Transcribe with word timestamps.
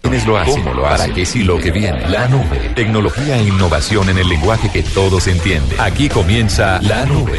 cada 0.00 0.10
quienes 0.10 0.26
lo 0.26 0.38
hacen, 0.38 0.62
cómo 0.62 0.74
lo 0.74 0.86
hacen, 0.86 0.98
para 0.98 1.14
qué 1.14 1.26
sí 1.26 1.42
lo 1.42 1.58
que 1.58 1.70
viene. 1.70 2.08
La 2.08 2.28
nube, 2.28 2.72
tecnología 2.74 3.36
e 3.36 3.44
innovación 3.44 4.08
en 4.08 4.18
el 4.18 4.28
lenguaje 4.28 4.70
que 4.70 4.82
todos 4.82 5.26
entienden. 5.26 5.78
Aquí 5.80 6.08
comienza 6.08 6.80
La 6.82 7.04
Nube. 7.06 7.38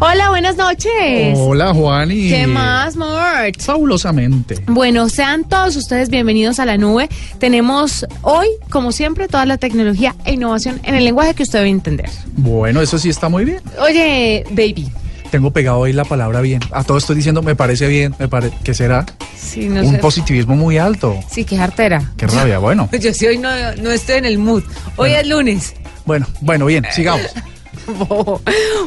Hola, 0.00 0.28
buenas 0.28 0.56
noches. 0.56 1.38
Hola, 1.38 1.72
Juani. 1.72 2.28
¿Qué 2.28 2.46
más, 2.46 2.96
Mort? 2.96 3.60
Fabulosamente. 3.60 4.56
Bueno, 4.66 5.08
sean 5.08 5.44
todos 5.44 5.76
ustedes 5.76 6.10
bienvenidos 6.10 6.58
a 6.58 6.66
la 6.66 6.76
nube. 6.76 7.08
Tenemos 7.38 8.04
hoy, 8.22 8.48
como 8.70 8.92
siempre, 8.92 9.28
toda 9.28 9.46
la 9.46 9.56
tecnología 9.56 10.14
e 10.24 10.32
innovación 10.32 10.80
en 10.82 10.96
el 10.96 11.04
lenguaje 11.04 11.34
que 11.34 11.44
usted 11.44 11.60
debe 11.60 11.70
entender. 11.70 12.10
Bueno, 12.36 12.82
eso 12.82 12.98
sí 12.98 13.08
está 13.08 13.28
muy 13.28 13.44
bien. 13.44 13.62
Oye, 13.80 14.44
baby. 14.50 14.90
Tengo 15.34 15.50
pegado 15.50 15.82
ahí 15.82 15.92
la 15.92 16.04
palabra 16.04 16.40
bien. 16.42 16.60
A 16.70 16.84
todo 16.84 16.96
estoy 16.96 17.16
diciendo, 17.16 17.42
me 17.42 17.56
parece 17.56 17.88
bien, 17.88 18.14
me 18.20 18.28
parece. 18.28 18.54
¿Qué 18.62 18.72
será? 18.72 19.04
Sí, 19.36 19.66
no 19.66 19.80
Un 19.80 19.90
sé. 19.90 19.98
positivismo 19.98 20.54
muy 20.54 20.78
alto. 20.78 21.18
Sí, 21.28 21.44
qué 21.44 21.56
jartera. 21.56 22.12
Qué 22.16 22.28
rabia, 22.28 22.58
bueno. 22.60 22.88
Yo 23.00 23.12
sí 23.12 23.26
hoy 23.26 23.38
no, 23.38 23.48
no 23.82 23.90
estoy 23.90 24.18
en 24.18 24.26
el 24.26 24.38
mood. 24.38 24.62
Hoy 24.94 25.10
es 25.10 25.26
lunes. 25.26 25.74
Bueno, 26.06 26.24
bueno, 26.40 26.66
bien, 26.66 26.86
sigamos. 26.92 27.26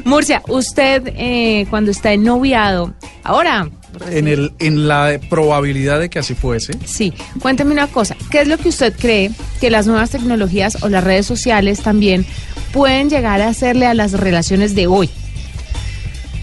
Murcia, 0.05 0.41
usted 0.47 1.11
eh, 1.17 1.67
cuando 1.69 1.91
está 1.91 2.13
en 2.13 2.23
noviado, 2.23 2.93
ahora, 3.25 3.69
En, 4.09 4.29
el, 4.29 4.53
en 4.59 4.87
la 4.87 5.19
probabilidad 5.29 5.99
de 5.99 6.09
que 6.09 6.19
así 6.19 6.33
fuese, 6.33 6.71
sí, 6.85 7.13
cuénteme 7.41 7.73
una 7.73 7.87
cosa, 7.87 8.15
¿qué 8.31 8.39
es 8.39 8.47
lo 8.47 8.57
que 8.57 8.69
usted 8.69 8.93
cree 8.97 9.31
que 9.59 9.69
las 9.69 9.85
nuevas 9.85 10.11
tecnologías 10.11 10.81
o 10.81 10.87
las 10.87 11.03
redes 11.03 11.25
sociales 11.25 11.81
también 11.81 12.25
pueden 12.71 13.09
llegar 13.09 13.41
a 13.41 13.49
hacerle 13.49 13.85
a 13.85 13.93
las 13.93 14.13
relaciones 14.13 14.73
de 14.75 14.87
hoy? 14.87 15.09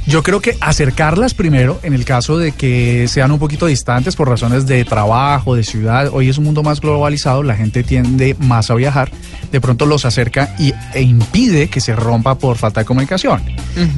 Yo 0.06 0.22
creo 0.22 0.40
que 0.40 0.56
acercarlas 0.60 1.34
primero, 1.34 1.80
en 1.82 1.94
el 1.94 2.04
caso 2.04 2.36
de 2.36 2.52
que 2.52 3.08
sean 3.08 3.32
un 3.32 3.38
poquito 3.38 3.66
distantes 3.66 4.16
por 4.16 4.28
razones 4.28 4.66
de 4.66 4.84
trabajo, 4.84 5.54
de 5.54 5.64
ciudad. 5.64 6.10
Hoy 6.12 6.28
es 6.28 6.36
un 6.36 6.44
mundo 6.44 6.62
más 6.62 6.80
globalizado, 6.80 7.42
la 7.42 7.56
gente 7.56 7.82
tiende 7.82 8.36
más 8.38 8.70
a 8.70 8.74
viajar. 8.74 9.10
De 9.50 9.60
pronto 9.60 9.86
los 9.86 10.04
acerca 10.04 10.54
y, 10.58 10.74
e 10.92 11.02
impide 11.02 11.68
que 11.68 11.80
se 11.80 11.96
rompa 11.96 12.36
por 12.36 12.58
falta 12.58 12.80
de 12.80 12.86
comunicación. 12.86 13.42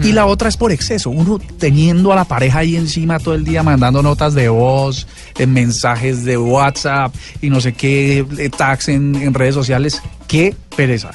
Y 0.03 0.13
la 0.13 0.27
otra 0.27 0.49
es 0.49 0.57
por 0.57 0.71
exceso. 0.71 1.11
Uno 1.11 1.41
teniendo 1.59 2.13
a 2.13 2.17
la 2.17 2.25
pareja 2.25 2.61
ahí 2.61 2.77
encima 2.77 3.19
todo 3.19 3.35
el 3.35 3.45
día 3.45 3.63
mandando 3.63 4.03
notas 4.03 4.35
de 4.35 4.49
voz, 4.49 5.07
eh, 5.39 5.47
mensajes 5.47 6.25
de 6.25 6.39
WhatsApp 6.39 7.15
y 7.41 7.51
no 7.51 7.61
sé 7.61 7.73
qué, 7.73 8.25
eh, 8.39 8.51
tags 8.51 8.89
en, 8.89 9.17
en 9.17 9.35
redes 9.35 9.55
sociales. 9.55 10.03
Qué 10.29 10.55
pereza. 10.77 11.13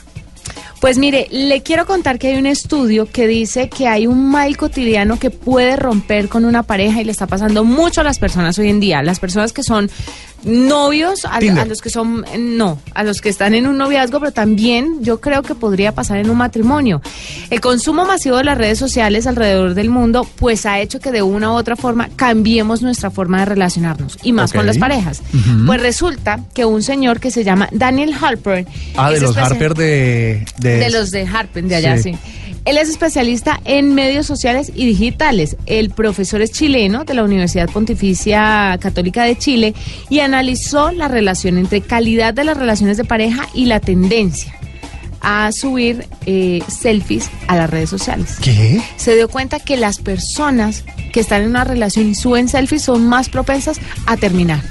Pues 0.82 0.98
mire, 0.98 1.28
le 1.30 1.62
quiero 1.62 1.86
contar 1.86 2.18
que 2.18 2.30
hay 2.30 2.40
un 2.40 2.48
estudio 2.48 3.06
que 3.06 3.28
dice 3.28 3.70
que 3.70 3.88
hay 3.88 4.08
un 4.08 4.32
mal 4.32 4.58
cotidiano 4.58 5.20
que 5.20 5.30
puede 5.30 5.76
romper 5.76 6.28
con 6.28 6.44
una 6.44 6.64
pareja 6.64 7.00
y 7.00 7.04
le 7.04 7.12
está 7.12 7.28
pasando 7.28 7.64
mucho 7.64 8.02
a 8.02 8.04
las 8.04 8.18
personas 8.18 8.58
hoy 8.58 8.70
en 8.70 8.80
día. 8.80 9.04
Las 9.04 9.20
personas 9.20 9.54
que 9.54 9.62
son 9.62 9.92
novios, 10.44 11.26
a, 11.26 11.40
los 11.66 11.82
que 11.82 11.90
son, 11.90 12.26
no, 12.38 12.80
a 12.94 13.04
los 13.04 13.22
que 13.22 13.30
están 13.30 13.54
en 13.54 13.68
un 13.68 13.78
noviazgo, 13.78 14.20
pero 14.20 14.32
también 14.32 15.04
yo 15.04 15.20
creo 15.22 15.44
que 15.44 15.56
podría 15.56 15.94
pasar 15.94 16.18
en 16.18 16.30
un 16.30 16.38
matrimonio. 16.38 17.02
El 17.50 17.62
consumo 17.62 18.06
masivo 18.06 18.38
de 18.38 18.44
las 18.44 18.58
redes 18.58 18.80
sociales 18.80 19.28
alrededor 19.28 19.74
del 19.74 19.90
mundo, 19.90 20.28
pues 20.38 20.66
ha 20.66 20.80
hecho 20.80 21.00
que 21.00 21.12
de 21.12 21.22
una 21.22 21.52
u 21.52 21.56
otra 21.56 21.76
forma 21.76 22.10
cambiemos 22.16 22.82
nuestra 22.82 23.12
forma 23.12 23.40
de 23.40 23.46
relacionarnos 23.46 24.18
y 24.24 24.32
más 24.32 24.54
con 24.54 24.66
las 24.66 24.78
parejas. 24.78 25.22
Pues 25.66 25.82
resulta 25.82 26.40
que 26.54 26.66
un 26.66 26.84
señor 26.84 27.20
que 27.20 27.32
se 27.32 27.44
llama 27.44 27.70
Daniel 27.72 28.14
Harper. 28.20 28.66
Ah, 28.96 29.12
de 29.12 29.22
los 29.22 29.38
Harper 29.38 29.74
de... 29.74 30.46
De, 30.58 30.78
de 30.78 30.90
los 30.90 31.12
de 31.12 31.26
Harpen, 31.26 31.68
de 31.68 31.76
allá, 31.76 31.98
sí. 31.98 32.14
Sí. 32.14 32.20
Él 32.64 32.78
es 32.78 32.90
especialista 32.90 33.60
en 33.66 33.96
medios 33.96 34.28
sociales 34.28 34.72
y 34.76 34.86
digitales. 34.86 35.58
El 35.66 35.90
profesor 35.90 36.42
es 36.42 36.52
chileno 36.52 37.06
de 37.06 37.16
la 37.16 37.24
Universidad 37.24 37.70
Pontificia 37.70 38.78
Católica 38.80 39.24
de 39.24 39.38
Chile 39.38 39.74
y 40.10 40.20
analizó 40.20 40.92
la 40.92 41.08
relación 41.08 41.58
entre 41.58 41.82
calidad 41.82 42.34
de 42.34 42.44
las 42.44 42.58
relaciones 42.58 42.98
de 42.98 43.04
pareja 43.04 43.50
y 43.56 43.66
la 43.66 43.80
tendencia 43.80 44.54
a 45.22 45.52
subir 45.52 46.08
eh, 46.26 46.64
selfies 46.68 47.30
a 47.48 47.56
las 47.56 47.70
redes 47.70 47.90
sociales. 47.90 48.38
¿Qué? 48.42 48.82
Se 48.96 49.16
dio 49.16 49.30
cuenta 49.30 49.60
que 49.60 49.78
las 49.78 50.00
personas 50.00 50.84
que 51.14 51.20
están 51.20 51.44
en 51.44 51.50
una 51.50 51.64
relación 51.64 52.10
y 52.10 52.16
suben 52.16 52.48
selfies 52.48 52.84
son 52.84 53.08
más 53.08 53.30
propensas 53.30 53.80
a 54.08 54.18
terminar. 54.18 54.62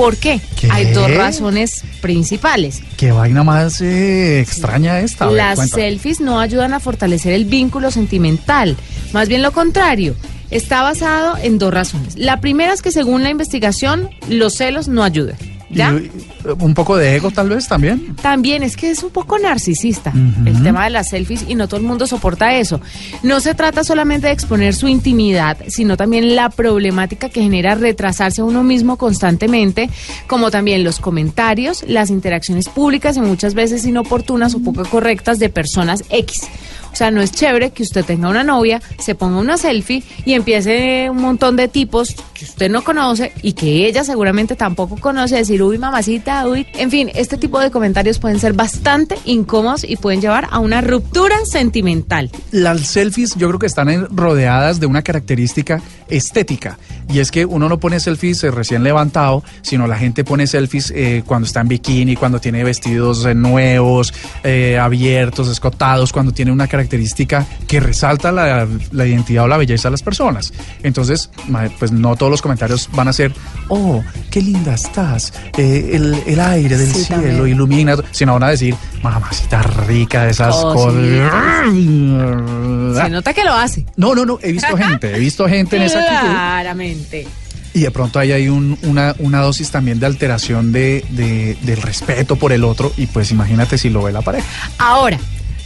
¿Por 0.00 0.16
qué? 0.16 0.40
¿Qué? 0.58 0.66
Hay 0.70 0.94
dos 0.94 1.14
razones 1.14 1.84
principales. 2.00 2.82
¿Qué 2.96 3.12
vaina 3.12 3.44
más 3.44 3.82
eh, 3.82 4.40
extraña 4.40 4.98
esta? 5.00 5.26
Ver, 5.26 5.36
Las 5.36 5.68
selfies 5.68 6.22
no 6.22 6.40
ayudan 6.40 6.72
a 6.72 6.80
fortalecer 6.80 7.34
el 7.34 7.44
vínculo 7.44 7.90
sentimental, 7.90 8.78
más 9.12 9.28
bien 9.28 9.42
lo 9.42 9.52
contrario. 9.52 10.16
Está 10.50 10.80
basado 10.80 11.36
en 11.36 11.58
dos 11.58 11.74
razones. 11.74 12.16
La 12.16 12.40
primera 12.40 12.72
es 12.72 12.80
que 12.80 12.92
según 12.92 13.22
la 13.22 13.28
investigación, 13.28 14.08
los 14.26 14.54
celos 14.54 14.88
no 14.88 15.04
ayudan. 15.04 15.36
¿Ya? 15.70 15.92
Y, 15.92 16.06
eh, 16.06 16.52
un 16.58 16.74
poco 16.74 16.96
de 16.96 17.16
ego 17.16 17.30
tal 17.30 17.48
vez 17.48 17.68
también. 17.68 18.16
También 18.16 18.62
es 18.62 18.76
que 18.76 18.90
es 18.90 19.02
un 19.02 19.10
poco 19.10 19.38
narcisista 19.38 20.12
el 20.44 20.62
tema 20.62 20.84
de 20.84 20.90
las 20.90 21.10
selfies 21.10 21.44
y 21.48 21.54
no 21.54 21.68
todo 21.68 21.80
el 21.80 21.86
mundo 21.86 22.06
soporta 22.06 22.56
eso. 22.56 22.80
No 23.22 23.40
se 23.40 23.54
trata 23.54 23.84
solamente 23.84 24.26
de 24.26 24.32
exponer 24.32 24.74
su 24.74 24.88
intimidad, 24.88 25.58
sino 25.68 25.96
también 25.96 26.34
la 26.34 26.50
problemática 26.50 27.28
que 27.28 27.42
genera 27.42 27.74
retrasarse 27.74 28.40
a 28.40 28.44
uno 28.44 28.62
mismo 28.62 28.96
constantemente, 28.96 29.90
como 30.26 30.50
también 30.50 30.82
los 30.82 30.98
comentarios, 30.98 31.84
las 31.86 32.10
interacciones 32.10 32.68
públicas 32.68 33.16
y 33.16 33.20
muchas 33.20 33.54
veces 33.54 33.86
inoportunas 33.86 34.54
o 34.54 34.60
poco 34.60 34.84
correctas 34.84 35.38
de 35.38 35.48
personas 35.48 36.04
X. 36.10 36.48
O 36.92 36.96
sea, 36.96 37.10
no 37.10 37.20
es 37.20 37.32
chévere 37.32 37.70
que 37.70 37.82
usted 37.82 38.04
tenga 38.04 38.28
una 38.28 38.44
novia, 38.44 38.80
se 38.98 39.14
ponga 39.14 39.38
una 39.38 39.56
selfie 39.56 40.02
y 40.24 40.34
empiece 40.34 41.08
un 41.10 41.20
montón 41.20 41.56
de 41.56 41.68
tipos 41.68 42.14
que 42.34 42.44
usted 42.44 42.70
no 42.70 42.82
conoce 42.82 43.32
y 43.42 43.52
que 43.52 43.86
ella 43.86 44.04
seguramente 44.04 44.56
tampoco 44.56 44.96
conoce 44.96 45.36
decir, 45.36 45.62
uy, 45.62 45.78
mamacita, 45.78 46.46
uy. 46.46 46.66
En 46.74 46.90
fin, 46.90 47.10
este 47.14 47.36
tipo 47.36 47.60
de 47.60 47.70
comentarios 47.70 48.18
pueden 48.18 48.38
ser 48.38 48.52
bastante 48.52 49.16
incómodos 49.24 49.84
y 49.84 49.96
pueden 49.96 50.20
llevar 50.20 50.48
a 50.50 50.58
una 50.58 50.80
ruptura 50.80 51.36
sentimental. 51.44 52.30
Las 52.50 52.80
selfies 52.86 53.34
yo 53.36 53.48
creo 53.48 53.58
que 53.58 53.66
están 53.66 54.08
rodeadas 54.16 54.80
de 54.80 54.86
una 54.86 55.02
característica 55.02 55.80
estética. 56.08 56.78
Y 57.12 57.18
es 57.18 57.30
que 57.30 57.44
uno 57.44 57.68
no 57.68 57.80
pone 57.80 57.98
selfies 57.98 58.44
eh, 58.44 58.50
recién 58.50 58.84
levantado, 58.84 59.42
sino 59.62 59.86
la 59.86 59.96
gente 59.96 60.22
pone 60.22 60.46
selfies 60.46 60.92
eh, 60.94 61.22
cuando 61.26 61.46
está 61.46 61.60
en 61.60 61.68
bikini, 61.68 62.14
cuando 62.14 62.40
tiene 62.40 62.62
vestidos 62.62 63.24
eh, 63.24 63.34
nuevos, 63.34 64.14
abiertos, 64.80 65.48
escotados, 65.48 66.12
cuando 66.12 66.32
tiene 66.32 66.52
una 66.52 66.66
característica 66.66 66.79
que 66.88 67.80
resalta 67.80 68.32
la, 68.32 68.66
la 68.92 69.06
identidad 69.06 69.44
o 69.44 69.48
la 69.48 69.56
belleza 69.56 69.88
de 69.88 69.92
las 69.92 70.02
personas. 70.02 70.52
Entonces, 70.82 71.30
pues 71.78 71.92
no 71.92 72.16
todos 72.16 72.30
los 72.30 72.42
comentarios 72.42 72.88
van 72.92 73.08
a 73.08 73.12
ser, 73.12 73.32
oh, 73.68 74.02
qué 74.30 74.40
linda 74.42 74.74
estás, 74.74 75.32
eh, 75.58 75.90
el, 75.94 76.22
el 76.26 76.40
aire 76.40 76.76
del 76.76 76.88
Sí, 76.92 77.04
cielo 77.04 77.22
también. 77.22 77.48
ilumina, 77.48 77.96
sino 78.10 78.32
van 78.34 78.44
a 78.44 78.48
decir, 78.50 78.74
mamacita 79.02 79.62
rica 79.62 80.24
de 80.24 80.30
esas 80.30 80.54
cosas. 80.56 80.94
Se 83.02 83.10
nota 83.10 83.32
que 83.34 83.44
lo 83.44 83.52
hace. 83.54 83.84
No, 83.96 84.14
no, 84.14 84.24
no, 84.24 84.38
he 84.42 84.52
visto 84.52 84.76
gente, 84.76 85.14
he 85.14 85.18
visto 85.18 85.48
gente 85.48 85.76
en 85.76 85.82
esa 85.82 86.00
actitud. 86.00 86.28
Claramente. 86.32 87.26
Y 87.72 87.80
de 87.82 87.90
pronto 87.92 88.18
ahí 88.18 88.32
hay 88.32 88.48
un- 88.48 88.76
una, 88.82 89.14
una 89.20 89.40
dosis 89.40 89.70
también 89.70 90.00
de 90.00 90.06
alteración 90.06 90.72
de, 90.72 91.04
de- 91.10 91.56
del 91.62 91.80
respeto 91.80 92.34
por 92.34 92.50
el 92.52 92.64
otro 92.64 92.92
y 92.96 93.06
pues 93.06 93.30
imagínate 93.30 93.78
si 93.78 93.90
lo 93.90 94.02
ve 94.02 94.10
la 94.10 94.22
pareja. 94.22 94.44
Ahora, 94.78 95.18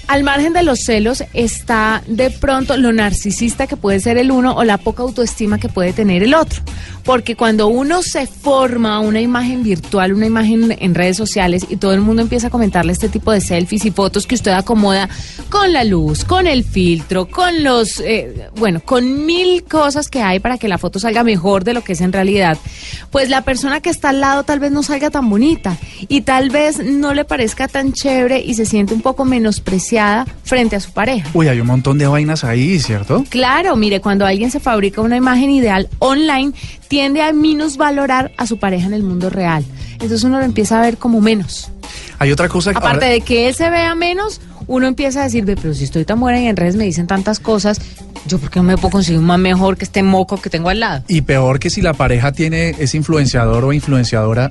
al 0.07 0.23
margen 0.23 0.53
de 0.53 0.63
los 0.63 0.81
celos 0.81 1.25
está 1.33 2.03
de 2.07 2.31
pronto 2.31 2.77
lo 2.77 2.93
narcisista 2.93 3.67
que 3.67 3.77
puede 3.77 4.01
ser 4.01 4.19
el 4.19 4.31
uno 4.31 4.55
o 4.55 4.65
la 4.65 4.79
poca 4.79 5.03
autoestima 5.03 5.59
que 5.59 5.69
puede 5.69 5.93
tener 5.93 6.23
el 6.23 6.35
otro. 6.35 6.63
Porque 7.05 7.37
cuando 7.37 7.69
uno 7.69 8.03
se 8.03 8.27
forma 8.27 8.99
una 9.01 9.21
imagen 9.21 9.63
virtual, 9.63 10.15
una 10.15 10.27
imagen 10.27 10.77
en 10.79 10.95
redes 10.95 11.17
sociales 11.17 11.67
y 11.69 11.77
todo 11.77 11.93
el 11.93 12.01
mundo 12.01 12.23
empieza 12.23 12.47
a 12.47 12.51
comentarle 12.51 12.93
este 12.93 13.09
tipo 13.09 13.31
de 13.31 13.41
selfies 13.41 13.85
y 13.85 13.91
fotos 13.91 14.27
que 14.27 14.35
usted 14.35 14.53
acomoda 14.53 15.09
con 15.51 15.73
la 15.73 15.85
luz, 15.85 16.25
con 16.25 16.47
el 16.47 16.65
filtro, 16.65 17.27
con 17.27 17.63
los, 17.63 18.01
eh, 18.01 18.49
bueno, 18.57 18.81
con 18.85 19.27
mil 19.27 19.65
cosas 19.65 20.09
que 20.09 20.23
hay 20.23 20.41
para 20.41 20.59
que 20.59 20.69
la 20.69 20.79
foto 20.79 20.99
salga 20.99 21.23
mejor 21.23 21.65
de 21.65 21.75
lo 21.75 21.83
que 21.83 21.93
es 21.93 22.01
en 22.01 22.13
realidad, 22.13 22.59
pues 23.11 23.29
la 23.29 23.43
persona 23.43 23.81
que 23.81 23.91
está 23.91 24.09
al 24.09 24.21
lado 24.21 24.45
tal 24.45 24.59
vez 24.59 24.73
no 24.73 24.83
salga 24.83 25.11
tan 25.11 25.29
bonita 25.29 25.77
y 26.09 26.23
tal 26.23 26.51
vez 26.51 26.79
no 26.83 27.15
le 27.15 27.25
parezca 27.25 27.69
tan 27.69 27.93
chévere 27.93 28.41
y 28.41 28.55
se 28.55 28.67
siente 28.67 28.95
un 28.95 29.03
poco 29.03 29.25
menospreciada 29.25 30.27
frente 30.43 30.77
a 30.77 30.81
su 30.81 30.93
pareja. 30.93 31.29
Uy, 31.35 31.49
hay 31.49 31.61
un 31.61 31.67
montón 31.67 31.99
de 31.99 32.07
vainas 32.07 32.45
ahí, 32.45 32.79
¿cierto? 32.81 33.25
Claro, 33.29 33.77
mire, 33.77 34.01
cuando 34.01 34.27
alguien 34.27 34.51
se 34.51 34.61
fabrica 34.61 35.01
una 35.01 35.17
imagen 35.17 35.51
ideal 35.51 35.89
online, 35.99 36.53
tiende 36.95 37.23
a 37.23 37.33
minusvalorar 37.33 38.31
a 38.37 38.47
su 38.47 38.59
pareja 38.59 38.87
en 38.87 38.95
el 38.95 39.03
mundo 39.03 39.29
real. 39.29 39.65
Entonces 39.95 40.23
uno 40.23 40.39
lo 40.39 40.45
empieza 40.45 40.79
a 40.79 40.81
ver 40.81 40.97
como 40.97 41.21
menos. 41.21 41.69
Hay 42.21 42.31
otra 42.31 42.49
cosa 42.49 42.71
que 42.71 42.79
Aparte 42.79 43.07
ahora- 43.07 43.15
de 43.15 43.21
que 43.23 43.49
él 43.49 43.55
se 43.57 43.69
vea 43.69 43.97
menos, 43.97 44.41
uno 44.69 44.87
empieza 44.87 45.23
a 45.23 45.25
decir, 45.25 45.45
"Ve, 45.45 45.57
pero 45.61 45.75
si 45.75 45.83
estoy 45.83 46.05
tan 46.05 46.21
buena 46.21 46.41
y 46.41 46.47
en 46.47 46.55
redes 46.55 46.77
me 46.77 46.85
dicen 46.85 47.09
tantas 47.09 47.41
cosas, 47.41 47.81
yo 48.29 48.39
por 48.39 48.49
qué 48.49 48.61
no 48.61 48.63
me 48.63 48.77
puedo 48.77 48.91
conseguir 48.93 49.19
un 49.19 49.27
más 49.27 49.41
mejor 49.41 49.77
que 49.77 49.85
este 49.85 50.05
moco 50.05 50.41
que 50.41 50.51
tengo 50.51 50.69
al 50.69 50.79
lado. 50.79 51.03
Y 51.09 51.23
peor 51.23 51.59
que 51.59 51.69
si 51.69 51.83
la 51.83 51.95
pareja 51.95 52.31
tiene 52.31 52.77
es 52.79 52.95
influenciador 52.95 53.65
o 53.65 53.73
influenciadora, 53.73 54.49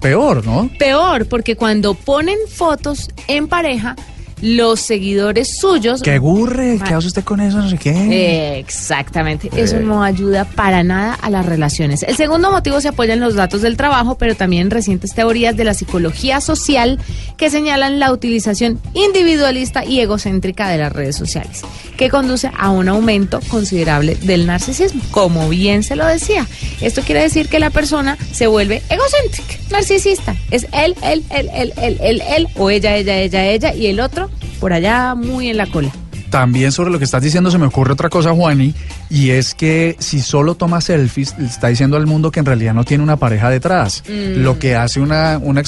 peor, 0.00 0.46
¿no? 0.46 0.70
Peor, 0.78 1.26
porque 1.26 1.54
cuando 1.54 1.92
ponen 1.92 2.38
fotos 2.48 3.10
en 3.28 3.46
pareja, 3.46 3.94
los 4.44 4.80
seguidores 4.80 5.56
suyos... 5.58 6.02
Que 6.02 6.18
gurre, 6.18 6.76
Ma- 6.76 6.84
¿qué 6.84 6.94
hace 6.94 7.06
usted 7.08 7.24
con 7.24 7.40
eso? 7.40 7.56
No 7.58 7.68
sé 7.70 7.78
qué. 7.78 7.90
Eh, 7.90 8.58
Exactamente, 8.58 9.48
eso 9.56 9.80
no 9.80 10.02
ayuda 10.04 10.44
para 10.44 10.82
nada 10.82 11.14
a 11.14 11.30
las 11.30 11.46
relaciones. 11.46 12.02
El 12.02 12.16
segundo 12.16 12.50
motivo 12.50 12.80
se 12.82 12.88
apoya 12.88 13.14
en 13.14 13.20
los 13.20 13.34
datos 13.34 13.62
del 13.62 13.76
trabajo, 13.78 14.16
pero 14.18 14.34
también 14.34 14.62
en 14.64 14.70
recientes 14.70 15.14
teorías 15.14 15.56
de 15.56 15.64
la 15.64 15.72
psicología 15.72 16.40
social 16.42 16.98
que 17.38 17.48
señalan 17.48 17.98
la 17.98 18.12
utilización 18.12 18.78
individualista 18.92 19.84
y 19.84 20.00
egocéntrica 20.00 20.68
de 20.68 20.78
las 20.78 20.92
redes 20.92 21.16
sociales, 21.16 21.62
que 21.96 22.10
conduce 22.10 22.50
a 22.56 22.70
un 22.70 22.88
aumento 22.88 23.40
considerable 23.48 24.16
del 24.16 24.46
narcisismo, 24.46 25.02
como 25.10 25.48
bien 25.48 25.82
se 25.82 25.96
lo 25.96 26.06
decía. 26.06 26.46
Esto 26.80 27.02
quiere 27.02 27.22
decir 27.22 27.48
que 27.48 27.60
la 27.60 27.70
persona 27.70 28.18
se 28.32 28.46
vuelve 28.46 28.82
egocéntrica, 28.88 29.54
narcisista. 29.70 30.34
Es 30.50 30.66
él, 30.72 30.94
él, 31.02 31.24
él, 31.30 31.50
él, 31.54 31.72
él, 31.76 31.98
él, 32.00 32.22
él, 32.28 32.48
o 32.56 32.70
ella, 32.70 32.96
ella, 32.96 33.18
ella, 33.18 33.46
ella, 33.46 33.74
y 33.74 33.86
el 33.86 34.00
otro 34.00 34.30
por 34.60 34.72
allá 34.72 35.14
muy 35.14 35.48
en 35.50 35.56
la 35.56 35.66
cola. 35.66 35.92
También 36.34 36.72
sobre 36.72 36.90
lo 36.90 36.98
que 36.98 37.04
estás 37.04 37.22
diciendo 37.22 37.48
se 37.52 37.58
me 37.58 37.66
ocurre 37.66 37.92
otra 37.92 38.08
cosa, 38.08 38.32
Juani, 38.32 38.74
y 39.08 39.30
es 39.30 39.54
que 39.54 39.94
si 40.00 40.20
solo 40.20 40.56
toma 40.56 40.80
selfies, 40.80 41.32
está 41.38 41.68
diciendo 41.68 41.96
al 41.96 42.08
mundo 42.08 42.32
que 42.32 42.40
en 42.40 42.46
realidad 42.46 42.74
no 42.74 42.82
tiene 42.82 43.04
una 43.04 43.14
pareja 43.16 43.50
detrás. 43.50 44.02
Mm. 44.08 44.42
Lo 44.42 44.58
que 44.58 44.74
hace 44.74 44.98
una, 44.98 45.38
una 45.40 45.60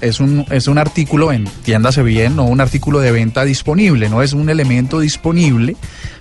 es, 0.00 0.18
un, 0.18 0.44
es 0.50 0.66
un 0.66 0.78
artículo, 0.78 1.30
entiéndase 1.30 2.02
bien, 2.02 2.34
no 2.34 2.46
un 2.46 2.60
artículo 2.60 2.98
de 2.98 3.12
venta 3.12 3.44
disponible, 3.44 4.08
no 4.08 4.20
es 4.20 4.32
un 4.32 4.50
elemento 4.50 4.98
disponible, 4.98 5.76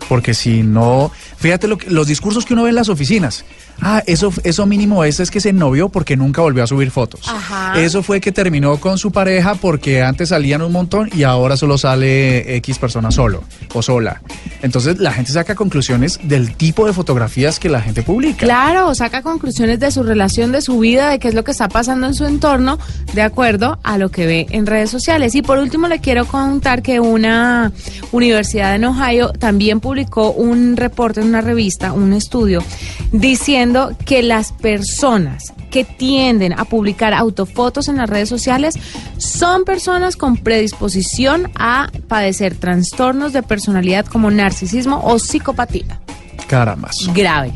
porque 0.08 0.36
si 0.36 0.62
no, 0.62 1.12
fíjate 1.38 1.68
lo 1.68 1.80
que- 1.80 1.90
los 1.90 2.06
discursos 2.06 2.46
que 2.46 2.54
uno 2.54 2.62
ve 2.66 2.70
en 2.70 2.76
las 2.76 2.90
oficinas. 2.90 3.46
Ah, 3.82 4.04
eso, 4.08 4.32
eso 4.44 4.66
mínimo 4.66 5.04
es, 5.04 5.20
es 5.20 5.32
que 5.32 5.40
se 5.40 5.54
novió 5.54 5.90
porque 5.90 6.18
nunca 6.18 6.42
volvió 6.42 6.64
a 6.64 6.68
subir 6.68 6.92
fotos. 6.92 7.22
Ajá. 7.28 7.80
Eso 7.80 8.04
fue 8.04 8.20
que 8.20 8.32
terminó 8.32 8.78
con 8.78 8.98
su 8.98 9.12
pareja 9.12 9.56
porque 9.56 10.04
antes 10.04 10.30
salían 10.30 10.62
un 10.62 10.72
montón 10.72 11.10
y 11.16 11.24
ahora 11.24 11.58
solo 11.58 11.78
sale 11.78 12.56
X 12.58 12.80
persona 12.80 13.12
solo 13.12 13.44
o 13.74 13.82
sola. 13.82 14.22
Entonces 14.62 14.98
la 14.98 15.14
gente 15.14 15.32
saca 15.32 15.56
conclusiones 15.56 16.20
del 16.24 16.56
tipo 16.56 16.86
de 16.88 16.94
fotografías 16.94 17.60
que 17.60 17.70
la 17.70 17.82
gente 17.82 18.02
publica. 18.02 18.46
Claro, 18.46 18.94
saca 18.96 19.22
conclusiones 19.22 19.80
de 19.80 19.92
su 19.92 20.04
relación, 20.04 20.52
de 20.52 20.62
su 20.62 20.80
vida, 20.80 21.10
de 21.10 21.20
qué 21.20 21.28
es 21.28 21.34
lo 21.34 21.44
que 21.44 21.52
está 21.52 21.70
pasando 21.70 22.08
en 22.08 22.16
su 22.16 22.26
entorno, 22.26 22.80
de 23.14 23.22
acuerdo 23.22 23.80
a 23.84 23.98
lo 23.98 24.10
que 24.10 24.26
ve 24.26 24.48
en 24.50 24.66
redes 24.66 24.90
sociales. 24.90 25.36
Y 25.36 25.42
por 25.42 25.60
último, 25.60 25.88
le 25.88 26.00
quiero 26.00 26.26
contar 26.26 26.82
que 26.82 27.00
una 27.00 27.72
universidad 28.12 28.76
en 28.76 28.86
Ohio 28.86 29.32
también 29.34 29.80
publicó 29.80 30.32
un 30.32 30.78
reporte 30.78 31.22
en 31.22 31.28
una 31.28 31.42
revista, 31.42 31.94
un 31.94 32.14
estudio, 32.14 32.64
diciendo 33.12 33.67
que 34.06 34.24
las 34.24 34.52
personas 34.52 35.54
que 35.72 35.84
tienden 35.84 36.54
a 36.54 36.66
publicar 36.66 37.14
autofotos 37.14 37.88
en 37.88 37.98
las 37.98 38.10
redes 38.10 38.30
sociales 38.30 38.76
son 39.18 39.66
personas 39.66 40.16
con 40.16 40.38
predisposición 40.38 41.52
a 41.56 41.90
padecer 42.08 42.56
trastornos 42.56 43.34
de 43.34 43.44
personalidad 43.44 44.06
como 44.06 44.32
narcisismo 44.32 45.02
o 45.04 45.20
psicopatía 45.20 46.00
Caramba. 46.48 46.90
grave. 47.14 47.54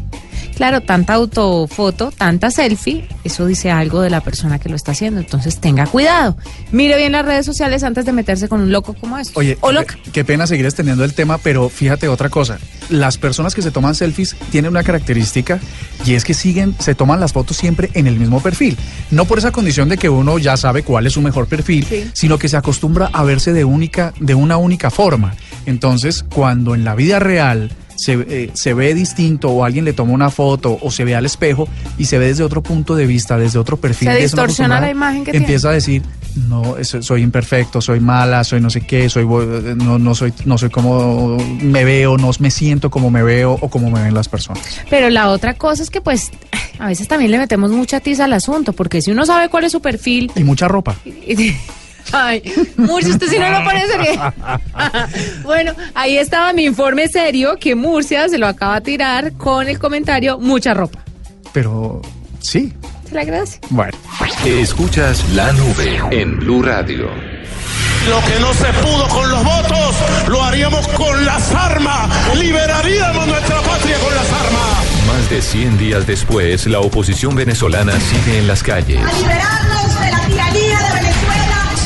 Claro, 0.61 0.81
tanta 0.81 1.15
autofoto, 1.15 2.11
tanta 2.15 2.51
selfie, 2.51 3.07
eso 3.23 3.47
dice 3.47 3.71
algo 3.71 4.01
de 4.01 4.11
la 4.11 4.21
persona 4.21 4.59
que 4.59 4.69
lo 4.69 4.75
está 4.75 4.91
haciendo. 4.91 5.19
Entonces 5.19 5.57
tenga 5.57 5.87
cuidado. 5.87 6.37
Mire 6.71 6.97
bien 6.97 7.13
las 7.13 7.25
redes 7.25 7.47
sociales 7.47 7.81
antes 7.81 8.05
de 8.05 8.13
meterse 8.13 8.47
con 8.47 8.61
un 8.61 8.71
loco 8.71 8.93
como 8.93 9.17
este. 9.17 9.33
Oye, 9.39 9.57
o 9.61 9.69
qué, 9.69 9.73
loca. 9.73 9.97
qué 10.13 10.23
pena 10.23 10.45
seguir 10.45 10.67
extendiendo 10.67 11.03
el 11.03 11.15
tema, 11.15 11.39
pero 11.39 11.67
fíjate 11.67 12.07
otra 12.07 12.29
cosa. 12.29 12.59
Las 12.91 13.17
personas 13.17 13.55
que 13.55 13.63
se 13.63 13.71
toman 13.71 13.95
selfies 13.95 14.35
tienen 14.51 14.69
una 14.69 14.83
característica 14.83 15.59
y 16.05 16.13
es 16.13 16.23
que 16.23 16.35
siguen, 16.35 16.75
se 16.77 16.93
toman 16.93 17.19
las 17.19 17.33
fotos 17.33 17.57
siempre 17.57 17.89
en 17.95 18.05
el 18.05 18.19
mismo 18.19 18.39
perfil. 18.39 18.77
No 19.09 19.25
por 19.25 19.39
esa 19.39 19.51
condición 19.51 19.89
de 19.89 19.97
que 19.97 20.09
uno 20.09 20.37
ya 20.37 20.57
sabe 20.57 20.83
cuál 20.83 21.07
es 21.07 21.13
su 21.13 21.23
mejor 21.23 21.47
perfil, 21.47 21.87
Sí. 21.89 22.07
sino 22.13 22.37
que 22.37 22.47
se 22.49 22.57
acostumbra 22.57 23.09
a 23.13 23.23
verse 23.23 23.51
de 23.51 23.63
única, 23.65 24.13
de 24.19 24.35
una 24.35 24.57
única 24.57 24.91
forma. 24.91 25.33
Entonces, 25.65 26.23
cuando 26.23 26.75
en 26.75 26.83
la 26.83 26.93
vida 26.93 27.17
real 27.17 27.71
se, 28.01 28.13
eh, 28.13 28.49
se 28.53 28.73
ve 28.73 28.93
distinto 28.95 29.49
o 29.49 29.63
alguien 29.63 29.85
le 29.85 29.93
toma 29.93 30.13
una 30.13 30.29
foto 30.29 30.77
o 30.81 30.91
se 30.91 31.05
ve 31.05 31.15
al 31.15 31.25
espejo 31.25 31.67
y 31.97 32.05
se 32.05 32.17
ve 32.17 32.27
desde 32.27 32.43
otro 32.43 32.63
punto 32.63 32.95
de 32.95 33.05
vista, 33.05 33.37
desde 33.37 33.59
otro 33.59 33.77
perfil. 33.77 34.09
Se 34.09 34.17
distorsiona 34.17 34.79
la 34.81 34.89
imagen 34.89 35.23
que 35.23 35.37
Empieza 35.37 35.69
a 35.69 35.73
decir, 35.73 36.01
no, 36.47 36.75
soy 36.83 37.21
imperfecto, 37.21 37.79
soy 37.79 37.99
mala, 37.99 38.43
soy 38.43 38.59
no 38.59 38.69
sé 38.69 38.81
qué, 38.81 39.07
soy 39.09 39.25
no, 39.25 39.99
no 39.99 40.15
soy 40.15 40.33
no 40.45 40.57
soy 40.57 40.69
como 40.69 41.37
me 41.61 41.85
veo, 41.85 42.17
no 42.17 42.31
me 42.39 42.49
siento 42.49 42.89
como 42.89 43.11
me 43.11 43.21
veo 43.21 43.57
o 43.61 43.69
como 43.69 43.91
me 43.91 44.01
ven 44.01 44.13
las 44.13 44.27
personas. 44.27 44.63
Pero 44.89 45.09
la 45.09 45.29
otra 45.29 45.53
cosa 45.53 45.83
es 45.83 45.89
que 45.89 46.01
pues 46.01 46.31
a 46.79 46.87
veces 46.87 47.07
también 47.07 47.29
le 47.29 47.37
metemos 47.37 47.69
mucha 47.71 47.99
tiza 47.99 48.25
al 48.25 48.33
asunto, 48.33 48.73
porque 48.73 49.01
si 49.01 49.11
uno 49.11 49.25
sabe 49.25 49.49
cuál 49.49 49.65
es 49.65 49.71
su 49.71 49.81
perfil... 49.81 50.31
Y 50.35 50.43
mucha 50.43 50.67
ropa. 50.67 50.95
Ay, 52.11 52.41
Murcia, 52.77 53.11
usted 53.13 53.27
si 53.27 53.39
no 53.39 53.49
lo 53.49 53.63
parecería. 53.63 54.33
bueno, 55.43 55.73
ahí 55.95 56.17
estaba 56.17 56.53
mi 56.53 56.65
informe 56.65 57.07
serio 57.07 57.57
que 57.59 57.75
Murcia 57.75 58.27
se 58.29 58.37
lo 58.37 58.47
acaba 58.47 58.75
de 58.75 58.81
tirar 58.81 59.33
con 59.33 59.67
el 59.67 59.79
comentario 59.79 60.37
mucha 60.39 60.73
ropa. 60.73 61.03
Pero 61.53 62.01
sí, 62.39 62.73
Se 63.07 63.13
le 63.15 63.21
agradece. 63.21 63.59
bueno. 63.69 63.97
Escuchas 64.45 65.23
la 65.33 65.51
nube 65.53 66.01
en 66.11 66.39
Blue 66.39 66.61
Radio. 66.63 67.07
Lo 68.09 68.19
que 68.25 68.39
no 68.39 68.51
se 68.53 68.65
pudo 68.81 69.07
con 69.09 69.29
los 69.29 69.43
votos, 69.43 69.95
lo 70.27 70.43
haríamos 70.43 70.87
con 70.89 71.23
las 71.23 71.51
armas. 71.53 72.35
Liberaríamos 72.35 73.27
nuestra 73.27 73.61
patria 73.61 73.95
con 73.99 74.15
las 74.15 74.31
armas. 74.31 75.05
Más 75.07 75.29
de 75.29 75.39
100 75.41 75.77
días 75.77 76.07
después, 76.07 76.65
la 76.65 76.79
oposición 76.79 77.35
venezolana 77.35 77.93
sigue 77.99 78.39
en 78.39 78.47
las 78.47 78.63
calles. 78.63 78.99
a 79.05 79.13
liberarnos 79.13 79.80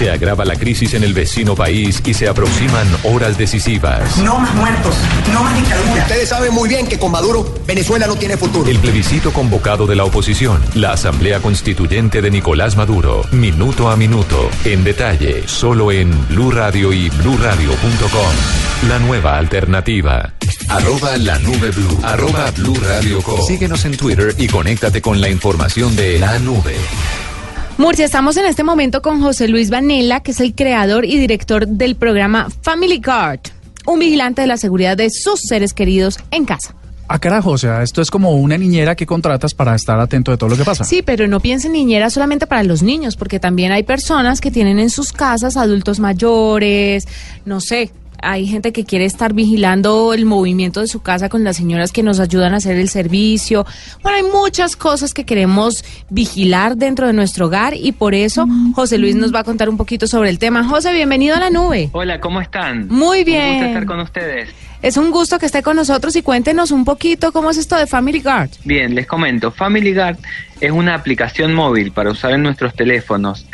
Se 0.06 0.12
agrava 0.12 0.46
la 0.46 0.56
crisis 0.56 0.94
en 0.94 1.04
el 1.04 1.16
vecino 1.16 1.56
país 1.56 2.00
y 2.06 2.14
se 2.14 2.28
aproximan 2.28 2.88
horas 3.06 3.40
decisivas. 3.40 4.18
No 4.18 4.38
más 4.38 4.54
muertos, 4.54 4.94
no 5.34 5.44
más 5.44 5.56
dictadura. 5.56 6.04
Ustedes 6.04 6.30
saben 6.30 6.54
muy 6.54 6.70
bien 6.70 6.86
que 6.86 7.00
con 7.00 7.12
Maduro 7.12 7.56
Venezuela 7.66 8.06
no 8.06 8.16
tiene 8.16 8.38
futuro. 8.38 8.70
El 8.70 8.78
plebiscito 8.78 9.34
convocado 9.34 9.88
de 9.88 9.96
la 9.96 10.04
oposición, 10.04 10.64
la 10.76 10.92
Asamblea 10.92 11.40
Constituyente 11.40 12.22
de 12.22 12.30
Nicolás 12.30 12.78
Maduro, 12.78 13.24
minuto 13.32 13.90
a 13.90 13.96
minuto, 13.96 14.52
en 14.64 14.84
detalle, 14.84 15.48
solo 15.48 15.92
en 15.92 16.12
Blue 16.28 16.52
Radio 16.52 16.94
y 16.94 17.10
bluradio.com. 17.10 18.88
La 18.88 19.00
nueva 19.00 19.40
alternativa. 19.40 20.34
Arroba 20.70 21.18
la 21.18 21.40
nube 21.40 21.72
blue. 21.72 22.00
Arroba 22.04 22.52
blue 22.52 22.76
radio 22.76 23.24
com. 23.24 23.42
Síguenos 23.42 23.84
en 23.86 23.98
Twitter 23.98 24.36
y 24.38 24.46
conéctate 24.50 25.02
con 25.02 25.20
la 25.20 25.30
información 25.30 25.96
de 25.96 26.20
la 26.20 26.38
nube. 26.38 26.76
Murcia, 27.78 28.06
estamos 28.06 28.38
en 28.38 28.46
este 28.46 28.64
momento 28.64 29.02
con 29.02 29.22
José 29.22 29.50
Luis 29.50 29.70
Vanella, 29.70 30.22
que 30.22 30.32
es 30.32 30.40
el 30.40 30.56
creador 30.56 31.04
y 31.04 31.18
director 31.18 31.68
del 31.68 31.98
programa 31.98 32.48
Family 32.62 33.02
Guard, 33.04 33.42
un 33.86 34.00
vigilante 34.00 34.42
de 34.42 34.48
la 34.48 34.56
seguridad 34.56 34.96
de 34.96 35.10
sus 35.10 35.42
seres 35.42 35.74
queridos 35.74 36.18
en 36.32 36.46
casa. 36.46 36.74
Ah, 37.10 37.20
carajo, 37.20 37.52
o 37.52 37.58
sea, 37.58 37.84
esto 37.84 38.02
es 38.02 38.10
como 38.10 38.32
una 38.32 38.58
niñera 38.58 38.96
que 38.96 39.06
contratas 39.06 39.54
para 39.54 39.76
estar 39.76 40.00
atento 40.00 40.32
de 40.32 40.38
todo 40.38 40.50
lo 40.50 40.56
que 40.56 40.64
pasa. 40.64 40.86
Sí, 40.86 41.02
pero 41.02 41.28
no 41.28 41.42
piensen 41.42 41.74
niñera 41.74 42.10
solamente 42.10 42.48
para 42.48 42.64
los 42.64 42.82
niños, 42.82 43.18
porque 43.18 43.42
también 43.42 43.74
hay 43.74 43.84
personas 43.84 44.40
que 44.40 44.52
tienen 44.52 44.80
en 44.80 44.90
sus 44.90 45.12
casas 45.12 45.58
adultos 45.58 46.00
mayores, 46.00 47.08
no 47.44 47.60
sé. 47.60 47.92
Hay 48.28 48.48
gente 48.48 48.74
que 48.74 48.86
quiere 48.86 49.06
estar 49.06 49.34
vigilando 49.34 50.12
el 50.12 50.26
movimiento 50.26 50.80
de 50.82 50.88
su 50.88 51.00
casa 51.04 51.30
con 51.30 51.44
las 51.44 51.58
señoras 51.58 51.92
que 51.92 52.02
nos 52.02 52.20
ayudan 52.20 52.56
a 52.56 52.58
hacer 52.58 52.76
el 52.78 52.90
servicio. 52.90 53.68
Bueno, 54.02 54.18
hay 54.18 54.24
muchas 54.24 54.76
cosas 54.76 55.14
que 55.14 55.26
queremos 55.26 55.86
vigilar 56.10 56.76
dentro 56.76 57.06
de 57.06 57.14
nuestro 57.14 57.46
hogar 57.46 57.76
y 57.76 57.92
por 57.92 58.16
eso 58.16 58.48
José 58.74 58.98
Luis 58.98 59.16
nos 59.16 59.32
va 59.32 59.42
a 59.42 59.44
contar 59.44 59.70
un 59.70 59.78
poquito 59.78 60.08
sobre 60.08 60.32
el 60.32 60.40
tema. 60.40 60.64
José, 60.64 60.92
bienvenido 60.92 61.36
a 61.36 61.40
la 61.40 61.52
nube. 61.52 61.90
Hola, 61.92 62.20
¿cómo 62.20 62.42
están? 62.42 62.88
Muy 62.88 63.20
Un 63.20 63.26
bien. 63.26 63.54
gusto 63.54 63.66
estar 63.68 63.86
con 63.86 64.00
ustedes. 64.00 64.50
Es 64.82 64.98
un 64.98 65.12
gusto 65.12 65.38
que 65.38 65.46
esté 65.46 65.62
con 65.62 65.76
nosotros 65.76 66.16
y 66.16 66.24
cuéntenos 66.24 66.72
un 66.72 66.84
poquito 66.84 67.32
cómo 67.32 67.52
es 67.52 67.58
esto 67.58 67.76
de 67.78 67.86
Family 67.86 68.22
Guard. 68.22 68.50
Bien, 68.64 68.96
les 68.96 69.06
comento. 69.06 69.52
Family 69.52 69.94
Guard 69.94 70.18
es 70.60 70.72
una 70.72 70.96
aplicación 70.96 71.54
móvil 71.54 71.92
para 71.92 72.10
usar 72.10 72.32
en 72.34 72.42
nuestros 72.42 72.74
teléfonos. 72.74 73.46